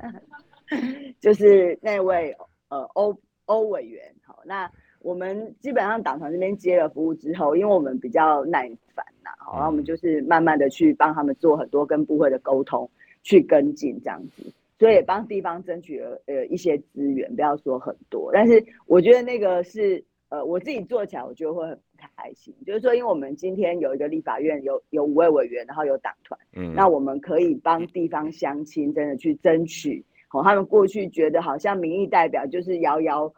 [1.21, 2.35] 就是那位
[2.69, 3.15] 呃欧
[3.45, 4.03] 欧委员。
[4.25, 12.89] 好，那我们基本上党团这边接了服务之后，因为我们比较耐烦呐，好，然后我们就是慢慢的去帮他们做很多跟部会的沟通，
[13.23, 14.51] 去跟进这样子。
[14.79, 22.53] 所以也帮地方争取了呃一些资源，不要说很多，但是我觉得那个是呃我自己做起来，我觉得会很开心。
[22.65, 30.05] 就是说，因为我们今天有一个立法院，有有五位委员，然后有党团，嗯，那我们可以帮地方乡亲真的去争取。
[30.31, 33.33] 哦，他们过去觉得好像民意代表就是遥遥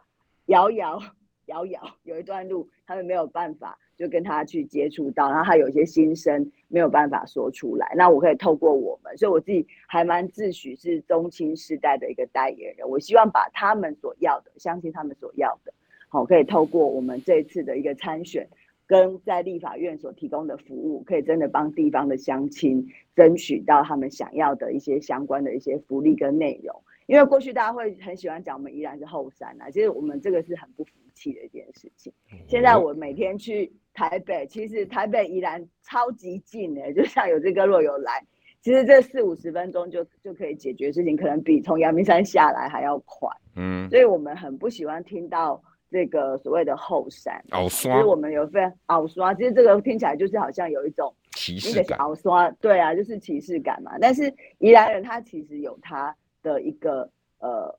[0.46, 1.00] 遥遥
[1.46, 3.78] 遥遥有一段路，他们没有办法。
[4.00, 12.88] 就跟他去接触到，然后他有一些心声没有办法说出来，那我可以透过我们，所以我自己还蛮自诩是中青世代的一个代言人。
[12.88, 15.74] 我希望把他们所要的，相信他们所要的，
[16.08, 18.48] 好，可以透过我们这一次的一个参选，
[18.90, 22.84] 跟在立法院所提供的服务，可以真的帮地方的乡亲
[23.14, 26.74] 争取到他们想要的一些相关的一些福利跟内容。
[27.06, 32.12] 因为过去大家会很喜欢讲我们宜兰是后山啊，其实我们这个是很不服气的一件事情。
[32.48, 38.20] 现在我每天去台北，其实台北宜兰超级近诶，就像有这个若有来，
[38.60, 43.28] 其实这四五十分钟就就可以解决事情，可能比从阳明山下来还要快。
[43.54, 47.42] 嗯，所以我们很不喜欢听到这个所谓的后山。
[47.68, 51.98] 其实我们有非常后山，其实这个听起来就是好像有一种歧视感。
[51.98, 53.98] 后山，对啊，就是歧视感嘛。
[54.00, 56.14] 但是宜兰人他其实有他。
[56.42, 57.06] 的一个
[57.38, 57.78] 呃，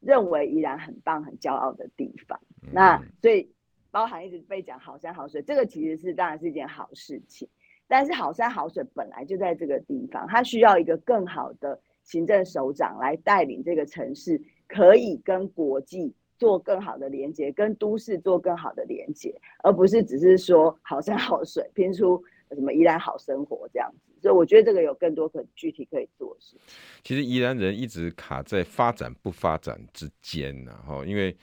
[0.00, 2.40] 认为宜兰很棒、很骄傲的地方。
[2.62, 3.52] 嗯、那所以
[3.90, 7.46] 包含一直被讲好山好水，这个其实是当然是一件好事情。
[7.86, 24.12] 但是好山好水本来就在这个地方，它需要一个更好的行政首长来带领这个城市，可以跟国际做更好的连接，跟都市做更好的连接，而不是只是说好山好水，拼出什么宜兰好生活这样子。
[24.20, 26.56] 所以我觉得这个有更多可具体可以做的事。
[27.04, 31.36] 其实宜兰人一直卡在发展不发展之间呐，哈，因为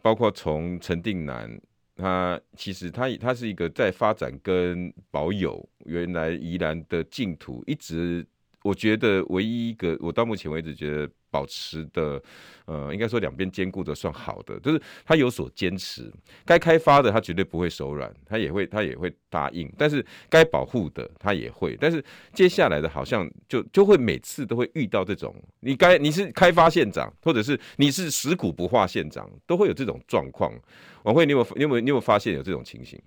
[0.00, 1.60] 包括从陈定南，
[1.96, 8.24] 他其实他他是一个在发展跟保有原来宜兰的净土，一直
[8.62, 11.08] 我觉得唯一一个我到目前为止觉得。
[11.32, 12.22] 保持的，
[12.66, 16.12] 呃，应该说两边兼顾的算好的，就是他有所坚持，
[16.44, 22.04] 该开发的他绝对不会手软，他也会他也会答应，但是该保护的他也会，但是
[22.34, 30.52] 接下来的好像就就会每次都会遇到这种，你该你是开发县长，或者是你是食古不化县长，都会有这种状况。
[31.02, 33.00] 琬惠，你有没有你有没有你有发现有这种情形？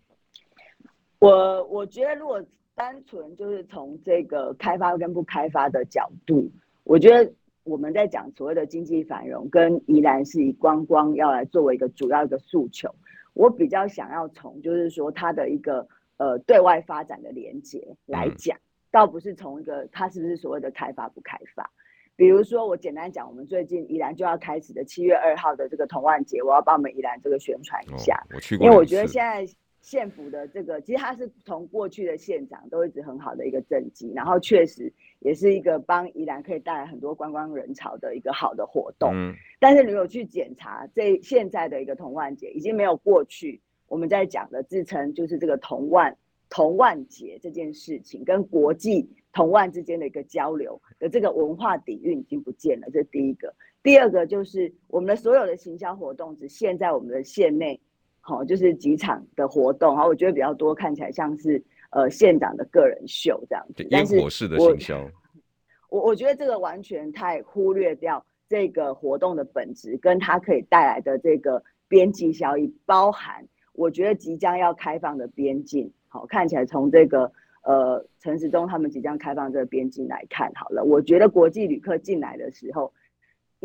[1.20, 2.44] 我我觉得如果
[2.76, 6.52] 单纯就是从这个开发跟不开发的角度，
[6.84, 7.32] 我觉得。
[7.66, 12.88] 我们在讲所谓的经济繁荣，跟宜兰是以观光要来作为一个主要的诉求。
[13.34, 18.62] 我比较想要从就是说它的一个呃对外发展的连接来讲，嗯、
[18.92, 21.68] 倒不是从一个它是不是所谓的开发不开发。
[22.16, 28.16] 比如说我简单讲，我们最近宜兰就要开始的七月二号的这个同万节，我要帮我们宜兰这个宣传一下。
[28.30, 28.64] 哦、我去过。
[28.64, 29.44] 因为我觉得现在
[29.86, 34.92] 县府的这个，其实它是从过去的县长都一直很好的一个政绩，然后确实。
[35.20, 46.16] 也是一个帮宜兰可以带来很多观光人潮的一个好的活动，嗯，但是你有去检查这现在的一个童万节，已经没有过去我们在讲的自称就是这个童万
[46.48, 53.52] 童万节这件事情，跟国际童万之间的一个交流的这个文化底蕴已经不见了，这是第一个。
[53.82, 57.82] 第二个就是我们的所有的行销活动只限在我们的县内，
[58.26, 61.64] 好，就是几场的活动，好，我觉得比较多，看起来像是。
[61.92, 65.10] 呃，县长的个人秀这样子，烟火式的行销，
[65.90, 77.32] 我我觉得这个完全太忽略掉这个活动的本质，跟它可以带来的这个边际效益，包含我觉得即将要开放的边境，好，看起来从这个
[77.64, 82.92] 呃陈时中他们即将开放这个边境来看好了，我觉得国际旅客进来的时候，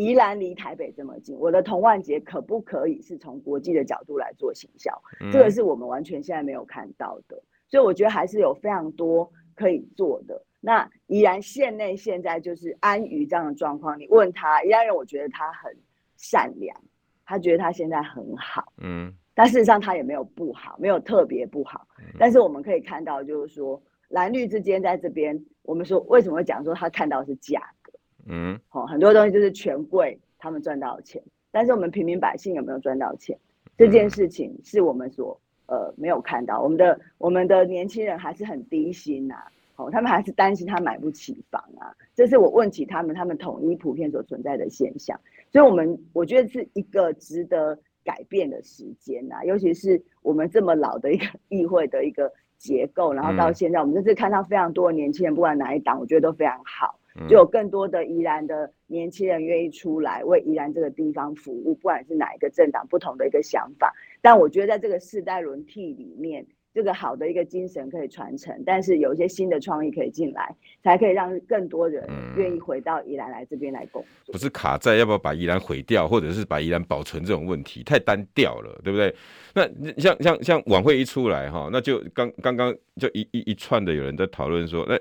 [0.01, 4.91] 宜兰离台北这么近，我的童玩节可不可以是从国际的角度来做行销？
[5.21, 5.31] 嗯。
[5.31, 7.43] 这个是我们完全现在没有看到的。
[7.69, 10.43] 所以我觉得还是有非常多可以做的。
[10.59, 13.99] 那宜兰县内现在就是安于这样的状况。
[13.99, 15.77] 你问他，宜兰人，我觉得他很
[16.17, 16.77] 善良，
[17.25, 21.87] 他觉得他现在很好，嗯，但事实上他也没有不好，没有特别不好。
[22.19, 27.80] 但是我们可以看到，就是说蓝绿之间在这边，我们说为什么会讲说他看到是价格，
[28.27, 33.39] 嗯，好，很多东西就是权贵他们赚到钱，但是我们平民百姓有没有赚到钱？
[33.77, 35.41] 这件事情是我们所。
[35.73, 39.47] 呃，没有看到我们的我们的年轻人还是很低薪呐、啊，
[39.77, 45.17] 哦，他们还是担心他买不起房啊，这是我问起他们，他们统一普遍所存在的现象，
[45.53, 56.99] 所以，我们我觉得是一个值得改变的时间呐、啊，尤其是我们这么老的一个议会的一个结构，然后到现在，我们这次看到非常多的年轻人，不管哪一党，我觉得都非常好。
[57.29, 63.93] 就有更多的宜兰的年轻人愿意出来为宜兰这个地方服务，不管是哪一个政党，不同的一个想法。
[64.21, 70.55] 但我觉得在这个世代轮替里面，这个好的一个精神可以传承，但是有一些新的创意可以进来，
[70.85, 74.33] 才可以让更多人愿意回到宜兰来这边来工作。
[74.33, 79.13] 不是卡在要不要把宜兰毁掉，或者是把宜兰保存这种问题，太单调了，对不对？
[79.53, 79.69] 那
[80.01, 84.97] 像像像晚会一出来哈，那就刚刚刚就一一一串的有人在讨论说，那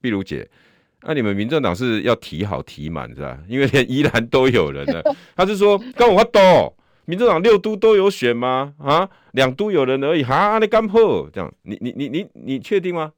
[0.00, 0.48] 碧如姐。
[1.04, 3.38] 那、啊、你们民政党是要提好提满是吧？
[3.48, 5.02] 因为连宜兰都有人了。
[5.34, 6.72] 他是说，刚我都，
[7.06, 8.72] 民政党六都都有选吗？
[8.78, 10.22] 啊，两都有人而已。
[10.22, 11.52] 哈，你干破这样？
[11.62, 13.12] 你你你你你确定吗？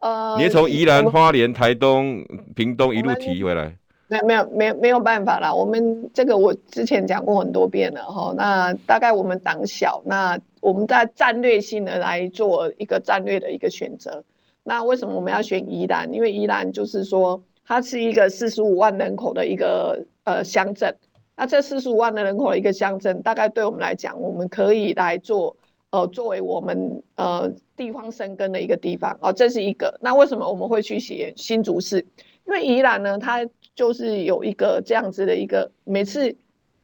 [0.00, 2.24] 呃，你从宜兰、花莲、台东、
[2.54, 3.76] 屏东一路提回来。
[4.08, 5.52] 没有没有没有没有办法啦。
[5.52, 8.32] 我们这个我之前讲过很多遍了哈。
[8.34, 14.24] 那大概我们党小，那我们在战略性的来做一个战略的一个选择。
[14.68, 16.12] 那为什么我们要选宜兰？
[16.12, 20.94] 因为宜兰就是说它是一个四十五万人口的一个呃乡镇。
[21.34, 25.56] 那这四十五万的人口的一个乡镇，大概对我们来讲，我们可以来做
[25.88, 29.98] 呃作为我们呃地方生根的一个地方哦，这是一个。
[30.02, 32.04] 那为什么我们会去写新竹市？
[32.46, 36.36] 因为宜兰呢，它就是有一个这样子的一个，每次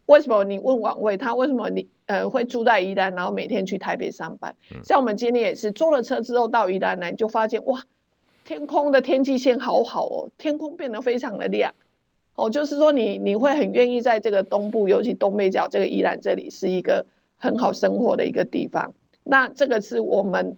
[0.06, 4.54] 为什么你问琬惠，他为什么你呃会住在宜兰，然后每天去台北上班？
[4.82, 7.82] 像我们今天也是坐了车之后到宜兰来，就发现哇，
[8.44, 11.74] 天空的天际线好好哦，天空变得非常的亮
[12.34, 18.92] 哦，就是说你你会很愿意在这个东部，尤其东北角这个宜兰这里是一个很好生活的一个地方。
[19.22, 20.56] 那这个是我们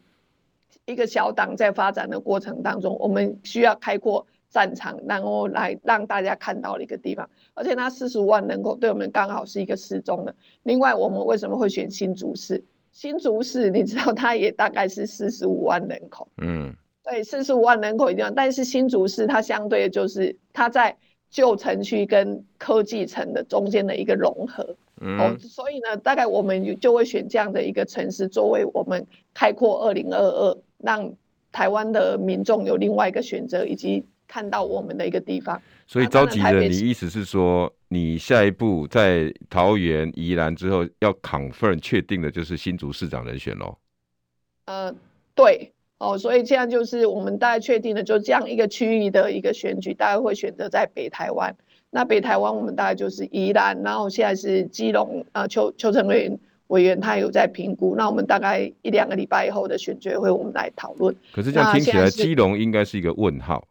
[0.87, 4.27] 一个小党在发展的过程当中，我们需要开阔。
[4.57, 10.35] 战场，然后来让大家看到的一个地方，而且它四十五万人口，对我们刚好是一个适中的。
[10.63, 12.65] 另外，我们为什么会选新竹市？
[12.91, 18.33] 新竹市你知道，它也大概是四十五万人口，嗯，对，四十五万人口一样。
[18.35, 20.97] 但是新竹市它相对就是它在
[21.29, 31.13] 旧城区跟科技城的中间的一个融合，嗯，哦，所以呢，大概我们就会选这样的一个城市作为我们开阔二零二二，让
[31.53, 34.03] 台湾的民众有另外一个选择，以及。
[34.27, 43.77] 看到我们的一个地方，所以召集人，你意思是说，你下一步在桃园、宜兰之后要 confirm 确定的就是新竹市长人选喽？
[44.67, 44.95] 呃，
[45.35, 51.55] 对哦，所以这样就是我们大概确定的，就这样一个区域的一个选举，大概会选择在北台湾。
[51.91, 61.15] 那北台湾我们大概就是宜兰，然后现在是基隆啊、呃，邱邱成委员委员他有在评估，那我们大概一两个礼拜以后的选举会我们来讨论。
[61.33, 63.65] 可是这样听起来，基隆应该是一个问号。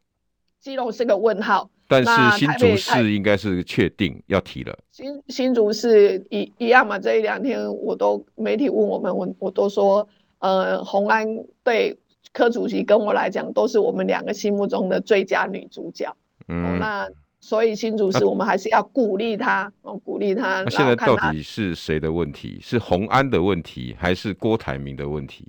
[0.65, 4.75] 基隆是个问号，但是新竹市应该是确定要提了。
[4.91, 10.07] 新新竹市一一样嘛，这一两天我都媒体问我们，我我都说，
[10.39, 11.27] 呃，洪安
[11.63, 11.95] 对
[12.33, 16.11] 柯主席跟我来讲，都是我们两个心目中的最佳女主角。
[16.47, 17.07] 嗯，哦、那
[17.39, 20.63] 所以新竹市我们还是要鼓励他，哦、鼓励他。
[20.63, 22.57] 那现在到底是谁的问题？
[22.59, 25.47] 是洪安的问题，还是郭台铭的问题？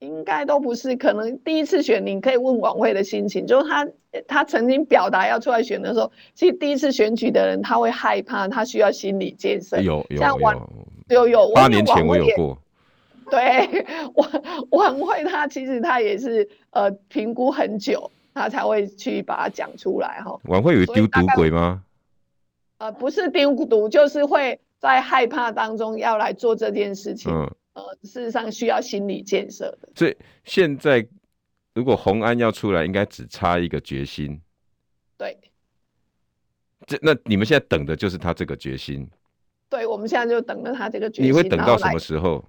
[0.00, 3.88] 应该都不是，可能第一次选，你可以问晚会的心情，就是他
[4.26, 9.80] 他曾经表达要出来选的时候，其实第一次选举的人他会害怕，他需要心理建设。
[9.80, 10.18] 有有
[11.08, 12.58] 有有有，八年前我有过。
[13.30, 20.38] 对，晚晚会他其实他也是呃评估很久，他才会去把它讲出来哈。
[20.44, 21.82] 晚会有丢毒鬼吗？
[22.76, 27.32] 呃，不是丢毒，就是会在害怕当中要来做这件事情。
[27.32, 27.50] 嗯。
[27.74, 29.88] 呃，事实上需要心理建设的。
[29.94, 31.06] 所以现在
[31.74, 34.40] 如果红安要出来，应该只差一个决心。
[35.18, 35.36] 对。
[36.86, 39.08] 这那你们现在等的就是他这个决心。
[39.68, 41.30] 对，我们现在就等着他这个决心。
[41.30, 42.44] 你会等到什么时候？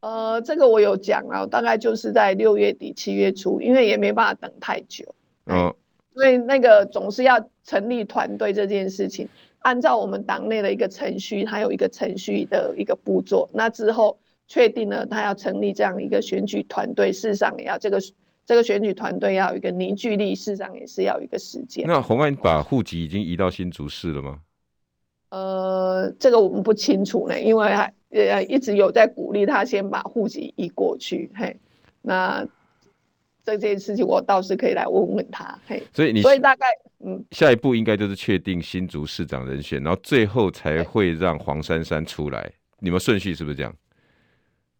[0.00, 5.14] 呃，这个我有讲啊，大概就是在六月底七月初，因为也没办法等太久。
[5.46, 5.72] 嗯。
[6.14, 9.28] 所以那个总是要成立团队这件事情。
[9.60, 18.00] 按照我们党内的一个程序，还有一个程序的一个步骤，那之后确定了他要成立这样一个选举团队，事实上也要这个
[18.44, 21.86] 这个选举团队要有一个凝聚力，事实上也是要有一个时间。
[21.86, 24.38] 那洪安把户籍已经移到新竹市了吗？
[25.30, 31.56] 呃，这个我们不清楚呢，因为还呃一直有在鼓励他先把户籍移过去，嘿，
[32.00, 32.46] 那。
[33.44, 36.64] 这件事情我倒是可以来问问他，嘿，所以你所以大概
[37.04, 43.74] 嗯，下一步应该就是确定新竹市长人选，然后最后才会让黄珊珊出来，你们顺序是不是这样？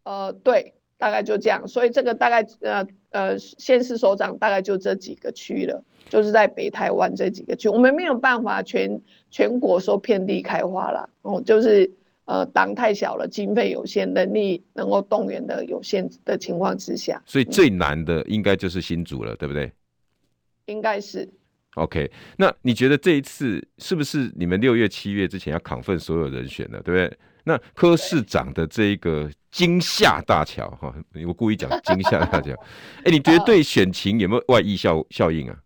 [0.03, 9.01] 呃，对，大概就这样，所以这个大概呃呃，县市首长大概就这几个区了，就是在北台湾这几个区，我们没有办法全
[9.31, 11.91] 全国说遍地开花了，哦，就是。
[12.25, 19.69] 呃，党太小了，经费有限，能力能够动员的有限的情况之下，所以最难的应该就是新竹了，嗯、对不对？
[20.67, 21.29] 应该是。
[21.75, 27.17] OK，那你觉得这一次是不是你们六月、七月之前要 confirm 所有人选呢，对不对？
[27.43, 30.93] 那柯市长的这一个惊吓大桥哈，
[31.27, 32.51] 我故意讲惊吓大桥，
[32.99, 35.57] 哎、欸，你觉得对选情有没有外溢效效应啊？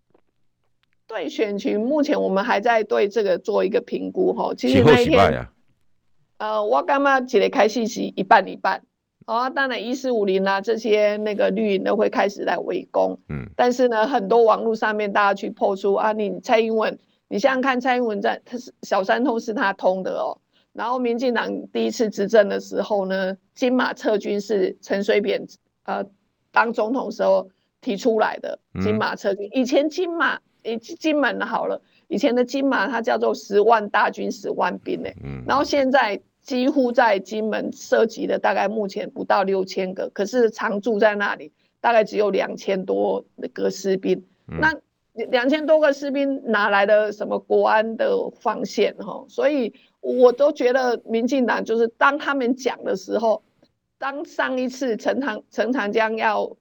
[1.08, 4.54] 对选情，目前我们还在对这个做一个评估哈。
[4.56, 5.48] 其实那一天。
[6.40, 8.84] 呃，我感觉一个开信息一半一半，
[9.26, 20.38] 哦，当然一四五零啊，这些那个绿营都会开始来围攻，嗯，但是呢，很多网络上面大家去破出啊，你蔡英文，你想想看，蔡英文在他是小三通是他通的哦，
[20.78, 25.44] 然后民进党第一次执政的时候呢，金马撤军是陈水扁
[25.86, 26.06] 呃
[26.52, 27.50] 当总统时候
[27.82, 31.82] 提出来的，金马撤军，嗯、以前金马以金门好了。
[32.10, 41.52] 以前的金马它叫做十万大军十万兵呢，嗯，然后现在几乎在金门涉及的大概目前不到六千个，可是常驻在那里
[41.82, 44.74] 大概只有两千多个士兵，嗯、那
[45.26, 49.26] 两千多个士兵哪来的什么国安的防线哈？
[49.28, 53.44] 所以我都觉得民进党就是当他们讲的时候，
[53.98, 56.56] 当上一次陈长陈长江要。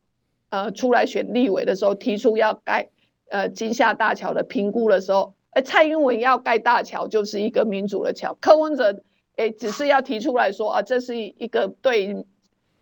[0.49, 2.89] 呃，出来选立委的时候，提出要盖
[3.31, 9.03] 呃金厦大桥的评估的时候，哎，蔡英文要盖大桥就是一个民主的桥，柯文哲
[9.35, 12.25] 哎只是要提出来说啊，这是一个对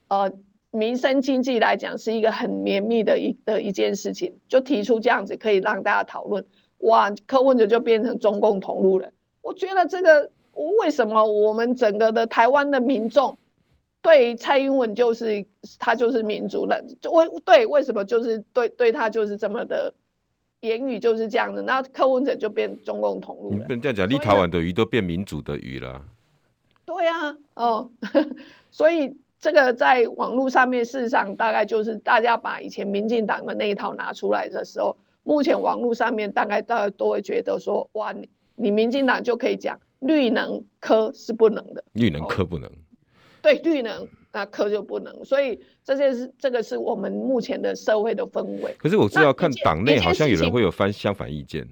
[0.08, 0.30] 呃
[0.70, 6.44] 民生经济来讲是一个很绵密的一的一件事情，就提出这样子可以让大家讨论，
[6.80, 13.36] 哇，柯文哲就变成中共同路人，我觉得这个为什么我们整个的台湾的民众？
[14.02, 15.46] 对蔡英文就是
[15.78, 19.94] 他就是民主人，就为对为什么就是对对他就是这么的
[20.60, 23.66] 言语就是这样的，那柯文哲就变中共同路人。
[23.66, 26.02] 你这样讲，立陶宛的鱼都变民主的鱼了。
[26.84, 27.90] 对啊，哦，
[28.70, 42.68] 所以这个在网络上面，事实上大概就是大家把以前民进党的那一套拿出来的时候，目前网络上面大概大家都会觉得说，哇，你你民进党就可以讲绿能科是不能的，绿能科不能。
[42.68, 42.72] 哦
[43.44, 48.74] 对绿能，那科就不能，所以这些是这个是我们目前的社会的氛围。
[48.78, 51.68] 可是我知道看党内好像有人会有翻相反意见。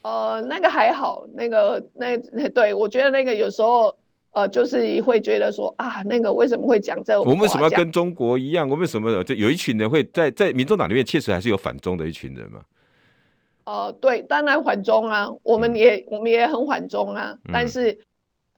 [0.00, 2.16] 呃，那个还好，那个那
[2.48, 3.94] 对我觉得那个有时候
[4.30, 7.20] 呃就是会觉得说啊，那个为什么会讲这个？
[7.20, 8.66] 我们为什么要跟中国一样？
[8.66, 12.62] 我们为什么就有一群人会在在民众党里面确实还是有反中的一群人嘛？
[13.68, 17.92] 呃，对，当然缓中啊，我们也、嗯、我们也很缓中啊，但是。
[17.92, 17.98] 嗯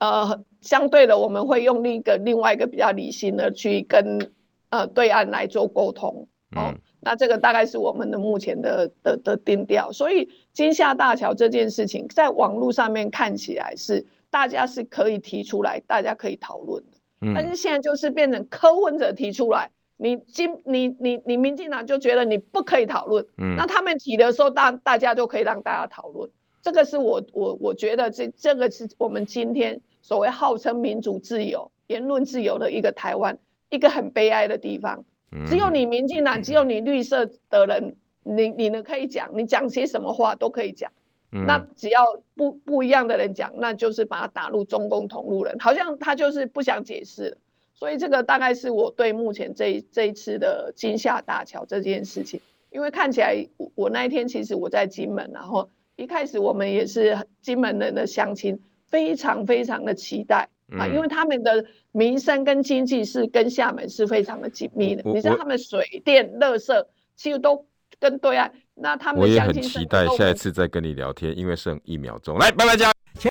[0.00, 4.32] 呃，相对的，我们会用另一个另外一个比较理性的去跟
[4.70, 9.92] 呃对岸来做沟通，哦，嗯、那这个大概是我们的目前的的的定调。
[9.92, 16.96] 所以金厦大桥这件事情，在网络上面看起来是大家是可以提出来，大家可以讨论的。
[17.20, 26.30] 嗯、但是现在就是变成柯文哲提出来，你今你你你民进党就觉得你不可以讨论，嗯，那他们提的时候，大大家就可以让大家讨论。
[26.62, 29.80] 这个是我我我觉得这这个是我们今天。
[30.02, 33.38] 所谓号称民主自由、言论自由的一个台湾，
[33.68, 35.04] 一个很悲哀的地方。
[35.46, 40.90] 只有你民进党，只有你绿色的人，你你呢可以讲，你讲些什么话都可以讲。
[41.30, 42.00] 那只要
[42.34, 47.36] 不不一样的人讲，那就是把他打入中共同路人，好像他就是不想解释。
[47.80, 58.56] 所以这个大概是我对目前这这一次的金厦大桥这件事情，因为看起来我我那一天其实我在金门，然后一开始我们也是金门人的乡亲。
[58.90, 65.02] 非常非常的期待啊，因为他们的民生跟经济是跟厦门是非常的紧密的。
[65.12, 67.64] 你知道他们水电、垃圾其实都
[68.00, 72.90] 跟对岸，那他们我也很期待下一次再跟你聊天，因为剩一秒钟，来，拜拜家。